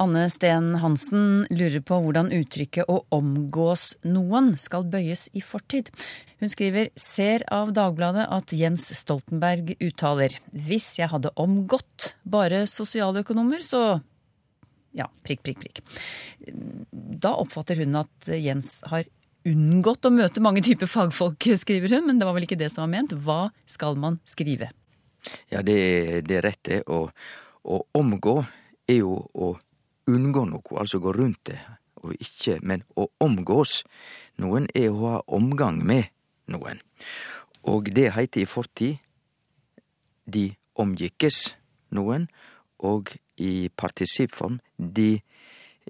Anne 0.00 0.24
Steen 0.32 0.78
Hansen 0.80 1.44
lurer 1.52 1.82
på 1.84 1.98
hvordan 2.00 2.30
uttrykket 2.32 2.88
'å 2.88 3.02
omgås 3.12 3.94
noen' 4.02 4.56
skal 4.58 4.86
bøyes 4.88 5.28
i 5.36 5.42
fortid. 5.44 5.90
Hun 6.40 6.48
skriver 6.48 6.88
ser 6.96 7.44
av 7.52 7.74
Dagbladet 7.76 8.24
at 8.32 8.54
Jens 8.56 8.88
Stoltenberg 8.96 9.76
uttaler 9.76 10.32
'hvis 10.56 10.98
jeg 10.98 11.10
hadde 11.12 11.34
omgått 11.36 12.14
bare 12.24 12.64
sosialøkonomer, 12.64 13.60
så' 13.60 14.02
ja, 14.94 15.06
prikk, 15.22 15.42
prikk, 15.42 15.60
prikk. 15.60 15.80
Da 17.20 17.36
oppfatter 17.36 17.76
hun 17.76 17.94
at 17.96 18.26
Jens 18.26 18.80
har 18.86 19.04
unngått 19.44 20.04
å 20.06 20.10
møte 20.10 20.40
mange 20.40 20.62
typer 20.62 20.86
fagfolk, 20.86 21.38
skriver 21.56 21.88
hun, 21.90 22.06
men 22.06 22.18
det 22.18 22.24
var 22.24 22.34
vel 22.34 22.44
ikke 22.44 22.58
det 22.58 22.72
som 22.72 22.88
var 22.88 22.96
ment. 22.98 23.12
Hva 23.12 23.50
skal 23.66 23.96
man 23.96 24.18
skrive? 24.24 24.70
Ja, 25.50 25.60
det, 25.62 26.24
det 26.26 26.40
rett, 26.42 26.62
det. 26.64 26.82
Å, 26.88 27.10
å 27.64 27.82
omgå 27.94 28.46
er 28.88 29.02
jo 29.02 29.28
å 29.34 29.58
unngå 30.10 30.44
noe, 30.50 30.78
altså 30.80 31.00
gå 31.02 31.12
rundt 31.16 31.44
det, 31.50 31.58
og 32.00 32.14
ikke, 32.16 32.58
men 32.62 32.82
å 32.96 33.08
omgås 33.22 33.82
noen 34.40 34.68
er 34.74 34.90
å 34.90 35.00
ha 35.04 35.16
omgang 35.36 35.82
med 35.86 36.08
noen. 36.50 36.80
Og 37.68 37.90
det 37.94 38.10
heiter 38.16 38.42
i 38.42 38.48
fortid 38.48 38.98
de 40.24 40.50
omgikkes 40.80 41.50
noen, 41.96 42.28
og 42.80 43.12
i 43.40 43.68
partisippform 43.76 44.60
de, 44.76 45.20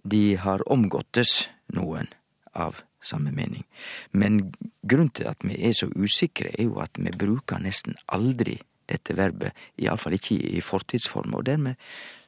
de 0.02 0.24
har 0.42 0.64
omgåttes 0.70 1.48
noen 1.74 2.10
av 2.58 2.82
samme 3.02 3.30
mening. 3.32 3.64
Men 4.12 4.50
grunnen 4.82 5.12
til 5.14 5.30
at 5.30 5.44
vi 5.46 5.56
er 5.56 5.74
så 5.76 5.88
usikre, 5.94 6.50
er 6.58 6.66
jo 6.66 6.80
at 6.82 6.98
vi 6.98 7.12
bruker 7.14 7.62
nesten 7.62 7.96
aldri 8.10 8.58
dette 8.90 9.14
verbet, 9.14 9.54
iallfall 9.78 10.16
ikke 10.18 10.36
i 10.50 10.62
fortidsform, 10.64 11.36
og 11.38 11.46
dermed 11.46 11.78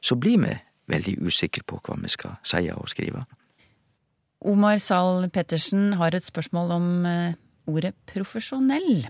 så 0.01 0.15
blir 0.15 0.39
vi 0.45 0.53
veldig 0.91 1.17
usikre 1.23 1.63
på 1.67 1.79
hva 1.83 1.97
vi 2.01 2.11
skal 2.11 2.37
si 2.47 2.65
og 2.73 2.89
skrive. 2.91 3.23
Omar 4.43 4.81
Zahl 4.83 5.29
Pettersen 5.31 5.93
har 6.01 6.15
et 6.15 6.27
spørsmål 6.27 6.75
om 6.75 6.87
ordet 7.69 7.93
profesjonell. 8.09 9.05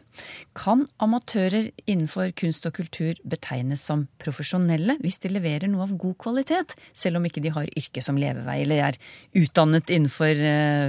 Kan 0.57 0.86
amatører 1.01 1.71
innenfor 1.89 2.33
kunst 2.38 2.67
og 2.69 2.75
kultur 2.77 3.17
betegnes 3.25 3.81
som 3.88 4.05
profesjonelle 4.21 4.99
hvis 5.01 5.17
de 5.23 5.31
leverer 5.33 5.71
noe 5.71 5.88
av 5.88 5.95
god 5.97 6.17
kvalitet, 6.21 6.75
selv 6.93 7.17
om 7.19 7.27
ikke 7.27 7.43
de 7.43 7.53
har 7.55 7.71
yrke 7.73 8.03
som 8.05 8.19
levevei 8.19 8.62
eller 8.62 8.89
er 8.91 8.99
utdannet 9.41 9.93
innenfor 9.93 10.43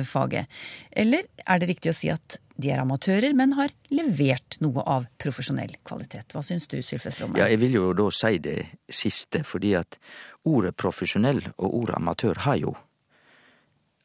faget? 0.09 0.51
Eller 0.93 1.29
er 1.45 1.63
det 1.63 1.71
riktig 1.73 1.95
å 1.95 1.97
si 1.97 2.13
at 2.13 2.39
de 2.61 2.71
er 2.71 2.79
amatører, 2.85 3.33
men 3.35 3.57
har 3.59 3.73
levert 3.91 4.61
noe 4.63 4.85
av 4.87 5.09
profesjonell 5.19 5.75
kvalitet? 5.87 6.31
Hva 6.37 6.45
syns 6.45 6.69
du, 6.71 6.79
Sylfest 6.87 7.23
Lomme? 7.23 7.41
Ja, 7.41 7.49
jeg 7.51 7.65
vil 7.65 7.81
jo 7.81 7.89
da 7.97 8.07
si 8.15 8.39
det 8.45 8.61
siste, 8.87 9.43
fordi 9.49 9.75
at 9.81 9.99
ordet 10.45 10.77
profesjonell 10.77 11.43
og 11.57 11.75
ordet 11.83 11.97
amatør 11.99 12.43
har 12.45 12.59
jo 12.61 12.75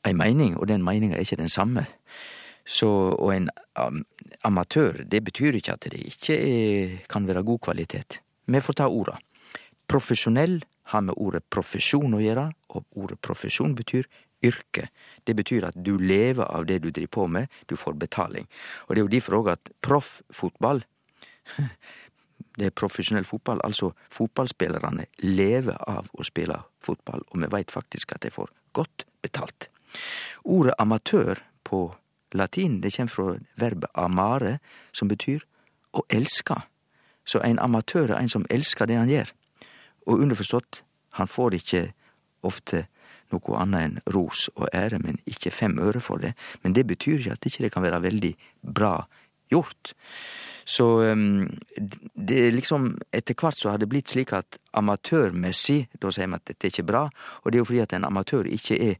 ei 0.08 0.13
meining, 0.15 0.56
og 0.58 0.69
den 0.69 0.84
meininga 0.84 1.17
er 1.17 1.25
ikke 1.25 1.41
den 1.41 1.52
samme. 1.52 1.86
Så, 2.69 2.88
og 3.17 3.34
en 3.34 3.49
um, 3.82 4.04
amatør, 4.45 5.04
det 5.04 5.23
betyr 5.25 5.58
ikke 5.58 5.73
at 5.73 5.88
det 5.89 5.99
ikke 6.06 6.36
er, 6.38 6.97
kan 7.10 7.28
være 7.28 7.43
god 7.43 7.60
kvalitet. 7.67 8.19
Vi 8.45 8.62
får 8.62 8.78
ta 8.80 8.88
orda. 8.88 9.17
Profesjonell 9.89 10.60
har 10.93 11.02
med 11.06 11.17
ordet 11.17 11.43
profesjon 11.49 12.13
å 12.13 12.21
gjøre, 12.21 12.49
og 12.75 12.86
ordet 12.97 13.19
profesjon 13.25 13.75
betyr 13.78 14.08
yrke. 14.45 14.88
Det 15.28 15.36
betyr 15.36 15.67
at 15.67 15.78
du 15.78 15.97
lever 15.97 16.45
av 16.45 16.65
det 16.69 16.80
du 16.84 16.91
driver 16.91 17.13
på 17.17 17.28
med, 17.28 17.49
du 17.67 17.75
får 17.78 17.97
betaling. 17.99 18.47
Og 18.88 18.95
det 18.95 19.02
er 19.02 19.06
jo 19.06 19.13
derfor 19.15 19.39
òg 19.41 19.52
at 19.56 19.73
profffotball 19.86 20.84
det 22.60 22.69
er 22.69 22.76
profesjonell 22.76 23.28
fotball, 23.28 23.62
altså 23.63 23.91
fotballspillerne 24.13 25.08
lever 25.26 25.78
av 25.89 26.10
å 26.13 26.26
spille 26.28 26.60
fotball, 26.86 27.24
og 27.32 27.43
vi 27.43 27.52
veit 27.52 27.72
faktisk 27.74 28.13
at 28.15 28.26
de 28.26 28.34
får 28.34 28.52
godt 28.78 29.06
betalt. 29.24 29.69
Ordet 30.43 30.76
amatør 30.80 31.41
på 31.67 31.88
latin 32.38 32.80
det 32.84 32.93
kommer 32.95 33.13
fra 33.13 33.38
verbet 33.60 33.89
amare, 33.93 34.58
som 34.91 35.10
betyr 35.10 35.45
å 35.98 36.06
elske. 36.13 36.60
Så 37.26 37.41
en 37.45 37.60
amatør 37.62 38.13
er 38.13 38.19
en 38.22 38.32
som 38.32 38.45
elsker 38.50 38.89
det 38.89 39.00
han 39.00 39.10
gjør. 39.10 39.34
Og 40.10 40.22
underforstått, 40.24 40.84
han 41.17 41.30
får 41.30 41.58
ikke 41.60 41.84
ofte 42.45 42.86
noe 43.34 43.58
annet 43.62 43.86
enn 43.86 43.98
ros 44.13 44.48
og 44.56 44.69
ære, 44.74 45.00
men 45.04 45.19
ikke 45.30 45.54
fem 45.54 45.78
øre 45.82 46.02
for 46.02 46.22
det. 46.22 46.34
Men 46.63 46.74
det 46.74 46.88
betyr 46.89 47.19
ikke 47.19 47.36
at 47.36 47.43
det 47.43 47.52
ikke 47.54 47.74
kan 47.76 47.86
være 47.86 48.02
veldig 48.06 48.32
bra 48.78 48.93
gjort. 49.54 49.93
Så 50.69 50.86
um, 51.01 51.47
det 52.13 52.41
er 52.45 52.51
liksom 52.53 52.91
Etter 53.15 53.38
hvert 53.38 53.58
så 53.58 53.73
har 53.73 53.82
det 53.82 53.89
blitt 53.89 54.12
slik 54.13 54.36
at 54.38 54.60
amatørmessig, 54.77 55.88
da 55.97 56.12
sier 56.13 56.29
vi 56.29 56.38
at 56.38 56.45
dette 56.51 56.67
er 56.67 56.73
ikke 56.73 56.89
bra, 56.91 57.08
og 57.41 57.49
det 57.49 57.58
er 57.58 57.63
jo 57.63 57.69
fordi 57.71 57.86
at 57.86 57.95
en 57.97 58.05
amatør 58.05 58.49
ikke 58.49 58.77
er 58.91 58.99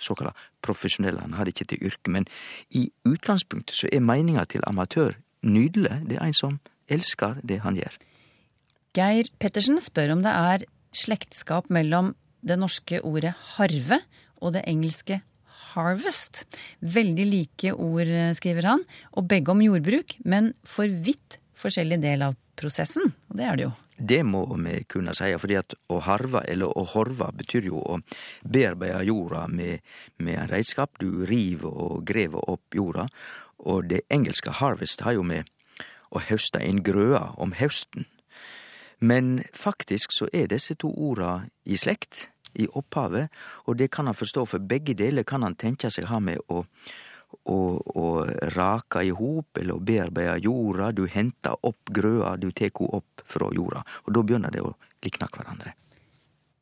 såkalla 0.00 0.32
profesjonell, 0.64 1.18
han 1.20 1.36
har 1.36 1.48
det 1.48 1.54
ikke 1.56 1.68
til 1.72 1.86
yrke. 1.90 2.12
Men 2.12 2.28
i 2.70 2.86
utgangspunktet 3.08 3.76
så 3.76 3.90
er 3.92 4.04
meninga 4.04 4.44
til 4.48 4.64
amatør 4.68 5.16
nydelig. 5.42 6.02
Det 6.08 6.18
er 6.18 6.28
en 6.28 6.36
som 6.36 6.58
elsker 6.92 7.40
det 7.46 7.62
han 7.64 7.78
gjør. 7.80 7.96
Geir 8.96 9.28
Pettersen 9.40 9.80
spør 9.80 10.16
om 10.16 10.24
det 10.24 10.32
er 10.32 10.66
slektskap 10.92 11.70
mellom 11.72 12.12
det 12.44 12.58
norske 12.60 13.00
ordet 13.00 13.32
harve 13.56 14.02
og 14.42 14.52
det 14.56 14.64
engelske 14.68 15.22
harvest. 15.74 16.44
Veldig 16.80 17.26
like 17.28 17.74
ord, 17.74 18.10
skriver 18.38 18.68
han, 18.70 18.84
og 19.16 19.28
begge 19.30 19.54
om 19.54 19.62
jordbruk, 19.64 20.16
men 20.24 20.52
for 20.64 20.90
vidt 21.04 21.38
forskjellig 21.58 22.00
del 22.02 22.26
av 22.28 22.36
prosessen. 22.58 23.12
Og 23.30 23.38
det 23.38 23.48
er 23.48 23.58
det 23.58 23.66
jo. 23.68 23.72
Det 24.02 24.22
må 24.26 24.42
vi 24.58 24.80
kunne 24.90 25.14
si, 25.14 25.30
at 25.30 25.74
å 25.92 26.00
harve 26.02 26.42
eller 26.50 26.72
å 26.74 26.82
horve 26.94 27.28
betyr 27.38 27.68
jo 27.68 27.78
å 27.78 28.00
bearbeide 28.42 29.04
jorda 29.06 29.46
med, 29.48 29.82
med 30.18 30.40
en 30.40 30.50
redskap. 30.50 30.98
Du 30.98 31.22
river 31.28 31.70
og 31.70 32.02
grever 32.08 32.42
opp 32.50 32.74
jorda. 32.74 33.06
Og 33.62 33.86
det 33.92 34.02
engelske 34.10 34.50
harvest 34.58 35.04
har 35.06 35.14
jo 35.14 35.22
med 35.26 35.46
å 36.10 36.22
høste 36.26 36.60
inn 36.66 36.82
grøa 36.82 37.30
om 37.40 37.54
høsten. 37.56 38.08
Men 39.02 39.42
faktisk 39.54 40.12
så 40.14 40.28
er 40.32 40.50
disse 40.50 40.74
to 40.78 40.90
orda 40.90 41.44
i 41.64 41.78
slekt, 41.78 42.28
i 42.54 42.66
opphavet, 42.68 43.32
og 43.66 43.78
det 43.80 43.90
kan 43.94 44.10
han 44.10 44.18
forstå, 44.18 44.44
for 44.48 44.68
begge 44.72 44.94
deler 44.98 45.24
kan 45.28 45.42
han 45.46 45.56
tenke 45.56 45.90
seg 45.90 46.10
ha 46.10 46.20
med 46.20 46.40
å 46.52 46.64
å, 47.48 48.26
rake 48.54 49.04
i 49.06 49.12
hop 49.16 49.58
eller 49.60 49.78
å 49.78 49.82
bearbeide 49.82 50.38
jorda. 50.44 50.90
Du 50.92 51.06
henter 51.08 51.56
opp 51.66 51.90
grøa, 51.90 52.36
du 52.36 52.50
tek 52.52 52.80
henne 52.80 53.00
opp 53.00 53.24
fra 53.24 53.50
jorda. 53.54 53.84
Og 54.06 54.16
da 54.16 54.24
begynner 54.26 54.52
det 54.54 54.64
å 54.64 54.74
likne 55.04 55.28
hverandre. 55.32 55.74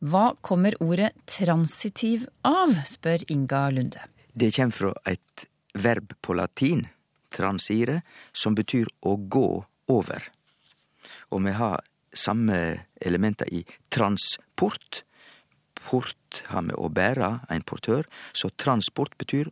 Hva 0.00 0.30
kommer 0.40 0.78
ordet 0.80 1.12
transitiv 1.28 2.24
av, 2.46 2.72
spør 2.88 3.26
Inga 3.28 3.66
Lunde. 3.74 4.06
Det 4.32 4.52
kommer 4.56 4.76
fra 4.76 4.94
et 5.10 5.46
verb 5.74 6.14
på 6.24 6.36
latin, 6.38 6.86
transire, 7.34 8.00
som 8.32 8.56
betyr 8.56 8.88
å 9.06 9.16
gå 9.20 9.48
over. 9.92 10.30
Og 11.30 11.44
vi 11.44 11.52
har 11.54 11.84
samme 12.16 12.56
elementer 13.00 13.52
i 13.52 13.60
transport. 13.92 15.04
Port 15.88 16.42
har 16.52 16.64
med 16.66 16.76
å 16.78 16.90
bære, 16.92 17.30
ein 17.50 17.64
portør, 17.66 18.06
så 18.32 18.50
transport 18.60 19.16
betyr 19.18 19.50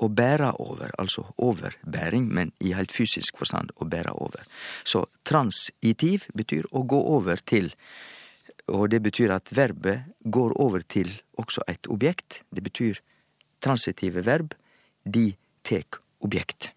å 0.00 0.08
bære 0.08 0.54
over, 0.62 0.94
altså 0.98 1.26
overbæring, 1.36 2.28
men 2.32 2.52
i 2.64 2.72
heilt 2.76 2.94
fysisk 2.94 3.40
forstand 3.42 3.74
å 3.76 3.88
bære 3.90 4.14
over. 4.22 4.46
Så 4.84 5.04
transitiv 5.28 6.26
betyr 6.36 6.68
å 6.72 6.84
gå 6.88 7.00
over 7.16 7.42
til, 7.44 7.72
og 8.70 8.88
det 8.92 9.02
betyr 9.04 9.34
at 9.34 9.52
verbet 9.56 10.08
går 10.24 10.56
over 10.60 10.84
til 10.86 11.12
også 11.40 11.66
et 11.68 11.88
objekt. 11.92 12.42
Det 12.50 12.64
betyr 12.64 13.00
transitive 13.60 14.24
verb 14.24 14.54
de 15.04 15.32
tek 15.66 16.00
objekt. 16.24 16.72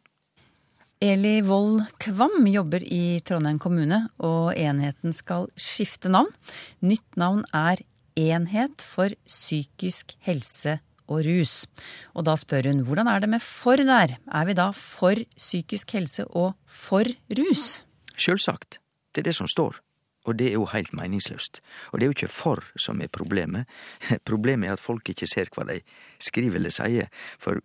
Eli 1.04 1.42
Wold 1.44 1.84
Kvam 2.00 2.46
jobber 2.48 2.84
i 2.88 3.20
Trondheim 3.28 3.58
kommune, 3.60 4.06
og 4.24 4.54
enheten 4.56 5.12
skal 5.16 5.50
skifte 5.60 6.12
navn. 6.12 6.32
Nytt 6.80 7.20
navn 7.20 7.44
er 7.52 7.84
Enhet 8.20 8.82
for 8.82 9.14
psykisk 9.26 10.14
helse 10.22 10.78
og 11.10 11.24
rus. 11.26 11.66
Og 12.14 12.26
da 12.28 12.36
spør 12.38 12.70
hun 12.70 12.84
hvordan 12.86 13.10
er 13.10 13.24
det 13.24 13.30
med 13.30 13.42
for 13.42 13.76
der? 13.76 14.18
Er 14.32 14.46
vi 14.46 14.54
da 14.54 14.70
for 14.72 15.18
psykisk 15.38 15.92
helse 15.98 16.26
og 16.28 16.54
for 16.66 17.10
rus? 17.38 17.84
Sjølsagt. 18.18 18.80
Det 19.16 19.22
er 19.22 19.30
det 19.30 19.36
som 19.36 19.48
står. 19.48 19.80
Og 20.26 20.40
det 20.40 20.48
er 20.48 20.54
jo 20.54 20.66
heilt 20.72 20.94
meningsløst. 20.94 21.60
Og 21.92 22.00
det 22.00 22.06
er 22.06 22.12
jo 22.12 22.18
ikke 22.18 22.32
for 22.32 22.64
som 22.78 23.02
er 23.02 23.08
problemet. 23.08 23.66
Problemet 24.30 24.70
er 24.70 24.74
at 24.74 24.80
folk 24.80 25.10
ikke 25.10 25.28
ser 25.28 25.52
hva 25.56 25.66
de 25.68 25.82
skriver 26.20 26.56
eller 26.56 26.72
sier. 26.72 27.10
For 27.40 27.60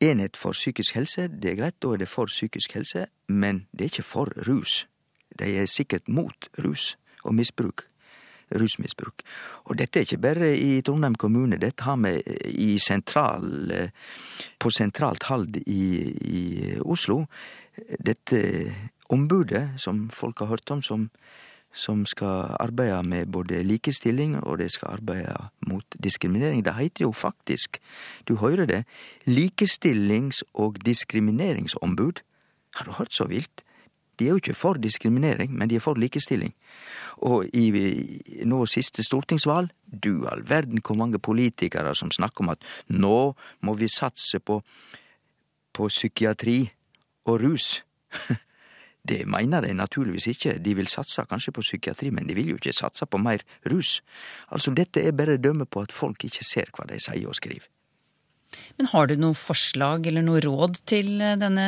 enhet 0.00 0.36
for 0.36 0.56
psykisk 0.56 0.94
helse, 0.94 1.28
det 1.28 1.50
er 1.50 1.60
greit, 1.60 1.82
da 1.82 1.92
er 1.92 2.00
det 2.00 2.08
for 2.08 2.26
psykisk 2.26 2.72
helse, 2.72 3.06
men 3.28 3.66
det 3.72 3.80
er 3.80 3.92
ikke 3.92 4.06
for 4.06 4.32
rus. 4.48 4.86
De 5.38 5.50
er 5.58 5.66
sikkert 5.66 6.08
mot 6.08 6.48
rus 6.64 6.96
og 7.24 7.34
misbruk. 7.34 7.88
Rusmisbruk. 8.60 9.24
Og 9.70 9.78
dette 9.78 10.00
er 10.00 10.08
ikke 10.08 10.22
bare 10.22 10.50
i 10.56 10.80
Trondheim 10.84 11.16
kommune, 11.20 11.58
dette 11.60 11.86
har 11.86 11.98
vi 12.02 12.16
i 12.54 12.78
sentral, 12.82 13.72
på 14.58 14.70
sentralt 14.70 15.26
hold 15.30 15.60
i, 15.66 15.84
i 16.38 16.42
Oslo. 16.80 17.24
Dette 17.98 18.40
ombudet 19.12 19.74
som 19.80 20.08
folk 20.10 20.38
har 20.42 20.54
hørt 20.54 20.70
om, 20.70 20.82
som, 20.82 21.08
som 21.74 22.04
skal 22.06 22.54
arbeide 22.60 23.02
med 23.02 23.32
både 23.34 23.62
likestilling 23.66 24.36
og 24.42 24.58
det 24.62 24.70
skal 24.72 25.00
arbeide 25.00 25.36
mot 25.66 25.98
diskriminering. 25.98 26.64
Det 26.64 26.76
heter 26.78 27.08
jo 27.08 27.12
faktisk, 27.12 27.80
du 28.28 28.36
hører 28.36 28.66
det, 28.70 28.84
likestillings- 29.26 30.44
og 30.54 30.78
diskrimineringsombud. 30.86 32.22
Har 32.76 32.84
du 32.84 32.92
hørt 32.98 33.14
så 33.14 33.28
vilt? 33.30 33.63
De 34.18 34.26
er 34.26 34.34
jo 34.34 34.40
ikke 34.42 34.56
for 34.56 34.78
diskriminering, 34.80 35.52
men 35.52 35.70
de 35.70 35.78
er 35.78 35.84
for 35.84 35.98
likestilling. 35.98 36.54
Og 37.26 37.46
i 37.54 37.68
nå 38.46 38.64
siste 38.70 39.04
stortingsvalg, 39.06 39.70
du 39.86 40.26
all 40.30 40.44
verden 40.48 40.82
hvor 40.84 40.98
mange 40.98 41.18
politikere 41.18 41.94
som 41.94 42.10
snakker 42.14 42.44
om 42.44 42.54
at 42.54 42.64
nå 42.88 43.34
må 43.62 43.76
vi 43.78 43.88
satse 43.88 44.40
på, 44.40 44.60
på 45.72 45.88
psykiatri 45.88 46.58
og 47.26 47.40
rus. 47.42 47.78
Det 49.08 49.26
mener 49.28 49.60
de 49.60 49.74
naturligvis 49.76 50.26
ikke. 50.26 50.58
De 50.64 50.72
vil 50.74 50.88
satse 50.88 51.26
kanskje 51.28 51.52
på 51.52 51.60
psykiatri, 51.60 52.08
men 52.10 52.28
de 52.28 52.34
vil 52.34 52.54
jo 52.54 52.56
ikke 52.56 52.72
satse 52.72 53.04
på 53.06 53.20
mer 53.20 53.44
rus. 53.70 53.98
Altså, 54.48 54.72
dette 54.72 55.02
er 55.04 55.12
bare 55.12 55.36
dømme 55.36 55.66
på 55.66 55.84
at 55.84 55.92
folk 55.92 56.24
ikke 56.24 56.44
ser 56.44 56.72
hva 56.72 56.86
de 56.88 56.96
sier 56.96 57.28
og 57.28 57.36
skriver. 57.36 57.68
Men 58.78 58.90
har 58.90 59.06
du 59.06 59.14
noe 59.20 59.36
forslag 59.38 60.08
eller 60.10 60.24
noe 60.26 60.42
råd 60.42 60.80
til 60.88 61.20
eh, 61.22 61.36
denne 61.40 61.66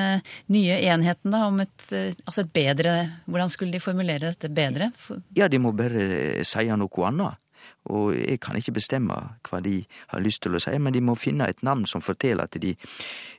nye 0.53 0.79
enheten, 0.91 1.33
da? 1.33 1.47
Om 1.51 1.63
et, 1.63 1.89
eh, 1.95 2.15
altså 2.27 2.43
et 2.43 2.53
bedre 2.57 2.95
Hvordan 3.27 3.53
skulle 3.53 3.77
de 3.77 3.83
formulere 3.83 4.33
dette 4.33 4.51
bedre? 4.53 4.91
Ja, 5.39 5.49
de 5.49 5.61
må 5.63 5.75
bare 5.77 6.45
si 6.47 6.67
noe 6.71 7.11
annet. 7.11 7.43
Og 7.91 8.15
jeg 8.15 8.41
kan 8.43 8.59
ikke 8.59 8.75
bestemme 8.77 9.15
hva 9.47 9.61
de 9.63 9.81
har 10.11 10.23
lyst 10.23 10.43
til 10.43 10.55
å 10.55 10.61
si, 10.63 10.75
men 10.79 10.95
de 10.95 11.03
må 11.03 11.15
finne 11.19 11.47
et 11.51 11.63
navn 11.67 11.87
som 11.87 12.03
forteller 12.03 12.47
at 12.47 12.59
de, 12.63 12.75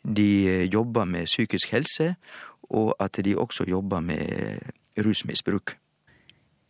de 0.03 0.30
jobber 0.71 1.08
med 1.08 1.27
psykisk 1.27 1.71
helse, 1.75 2.13
og 2.71 2.93
at 3.03 3.19
de 3.23 3.36
også 3.39 3.67
jobber 3.67 4.03
med 4.03 4.71
rusmisbruk. 5.03 5.75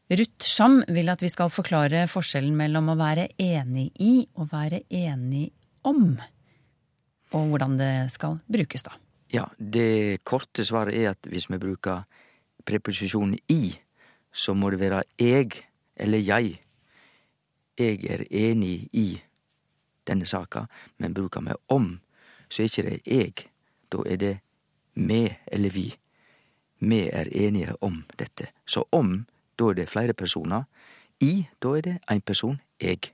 Ruth 0.07 0.45
Scham 0.47 0.79
vil 0.87 1.09
at 1.11 1.21
vi 1.21 1.29
skal 1.31 1.51
forklare 1.51 2.05
forskjellen 2.07 2.55
mellom 2.55 2.93
å 2.93 2.97
være 2.99 3.27
enig 3.43 3.89
i 3.99 4.13
og 4.39 4.53
være 4.53 4.85
enig 4.87 5.49
om. 5.83 6.15
Og 7.35 7.51
hvordan 7.51 7.75
det 7.79 7.91
skal 8.13 8.39
brukes, 8.47 8.83
da. 8.83 8.95
Ja, 9.33 9.43
det 9.59 10.23
korte 10.23 10.63
svaret 10.65 10.95
er 10.95 11.11
at 11.11 11.27
hvis 11.27 11.49
vi 11.51 11.59
bruker 11.59 12.05
preposisjonen 12.67 13.35
i, 13.51 13.75
så 14.31 14.53
må 14.53 14.71
det 14.71 14.79
være 14.79 15.03
eg 15.19 15.57
eller 15.95 16.23
jeg. 16.23 16.57
Eg 17.77 18.05
er 18.07 18.23
enig 18.31 18.87
i 18.93 19.07
denne 20.07 20.25
saka, 20.25 20.65
men 20.97 21.13
bruker 21.13 21.43
vi 21.43 21.55
om, 21.73 21.97
så 22.49 22.63
er 22.63 22.71
ikke 22.71 22.87
det 22.87 22.99
eg. 23.05 23.43
Da 23.91 24.03
er 24.07 24.21
det 24.21 24.33
me 24.95 25.37
eller 25.51 25.73
vi. 25.75 25.87
Me 26.79 27.07
er 27.09 27.27
enige 27.31 27.75
om 27.81 28.03
dette. 28.19 28.51
Så 28.65 28.85
om, 28.91 29.25
da 29.59 29.71
er 29.71 29.81
det 29.81 29.89
flere 29.89 30.13
personer. 30.13 30.63
I, 31.19 31.47
da 31.59 31.75
er 31.77 31.81
det 31.81 31.95
én 32.11 32.21
person, 32.21 32.59
eg. 32.79 33.11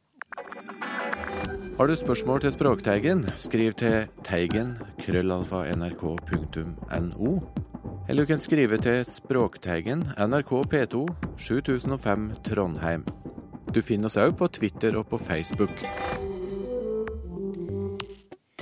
Har 1.83 1.89
du 1.91 1.97
spørsmål 1.99 2.39
til 2.39 2.53
Språkteigen, 2.53 3.25
skriv 3.35 3.73
til 3.75 4.05
teigen 4.23 4.69
krøllalfa 5.03 5.65
nrk.no. 5.75 7.31
Eller 8.07 8.23
du 8.23 8.29
kan 8.29 8.39
skrive 8.39 8.77
til 8.79 9.01
Språkteigen, 9.03 10.05
NRK 10.15 10.53
P2, 10.71 11.01
7005 11.35 12.29
Trondheim. 12.47 13.03
Du 13.75 13.81
finner 13.83 14.07
oss 14.07 14.15
òg 14.15 14.31
på 14.39 14.47
Twitter 14.55 14.95
og 14.95 15.09
på 15.11 15.19
Facebook. 15.19 15.75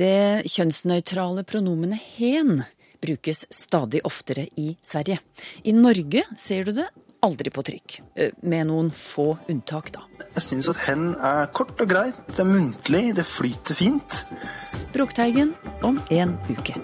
Det 0.02 0.50
kjønnsnøytrale 0.50 1.46
pronomenet 1.46 2.02
hen 2.18 2.64
brukes 3.06 3.46
stadig 3.54 4.02
oftere 4.02 4.50
i 4.58 4.72
Sverige. 4.82 5.22
I 5.62 5.78
Norge 5.78 6.26
ser 6.34 6.66
du 6.66 6.74
det 6.82 6.90
aldri 7.22 7.54
på 7.54 7.70
trykk, 7.70 8.02
med 8.42 8.72
noen 8.74 8.90
få 8.90 9.36
unntak, 9.46 9.94
da. 9.94 10.08
Jeg 10.32 10.44
syns 10.46 10.70
at 10.72 10.78
hen 10.88 11.10
er 11.20 11.50
kort 11.52 11.82
og 11.84 11.90
greit, 11.92 12.20
det 12.32 12.40
er 12.40 12.48
muntlig, 12.48 13.16
det 13.18 13.26
flyter 13.28 13.76
fint. 13.76 14.22
Språkteigen 14.68 15.56
om 15.84 16.00
en 16.12 16.38
uke. 16.50 16.80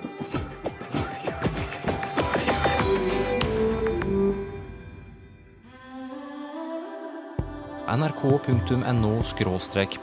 nrk.no 7.88 9.14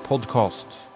podkast. 0.09 0.94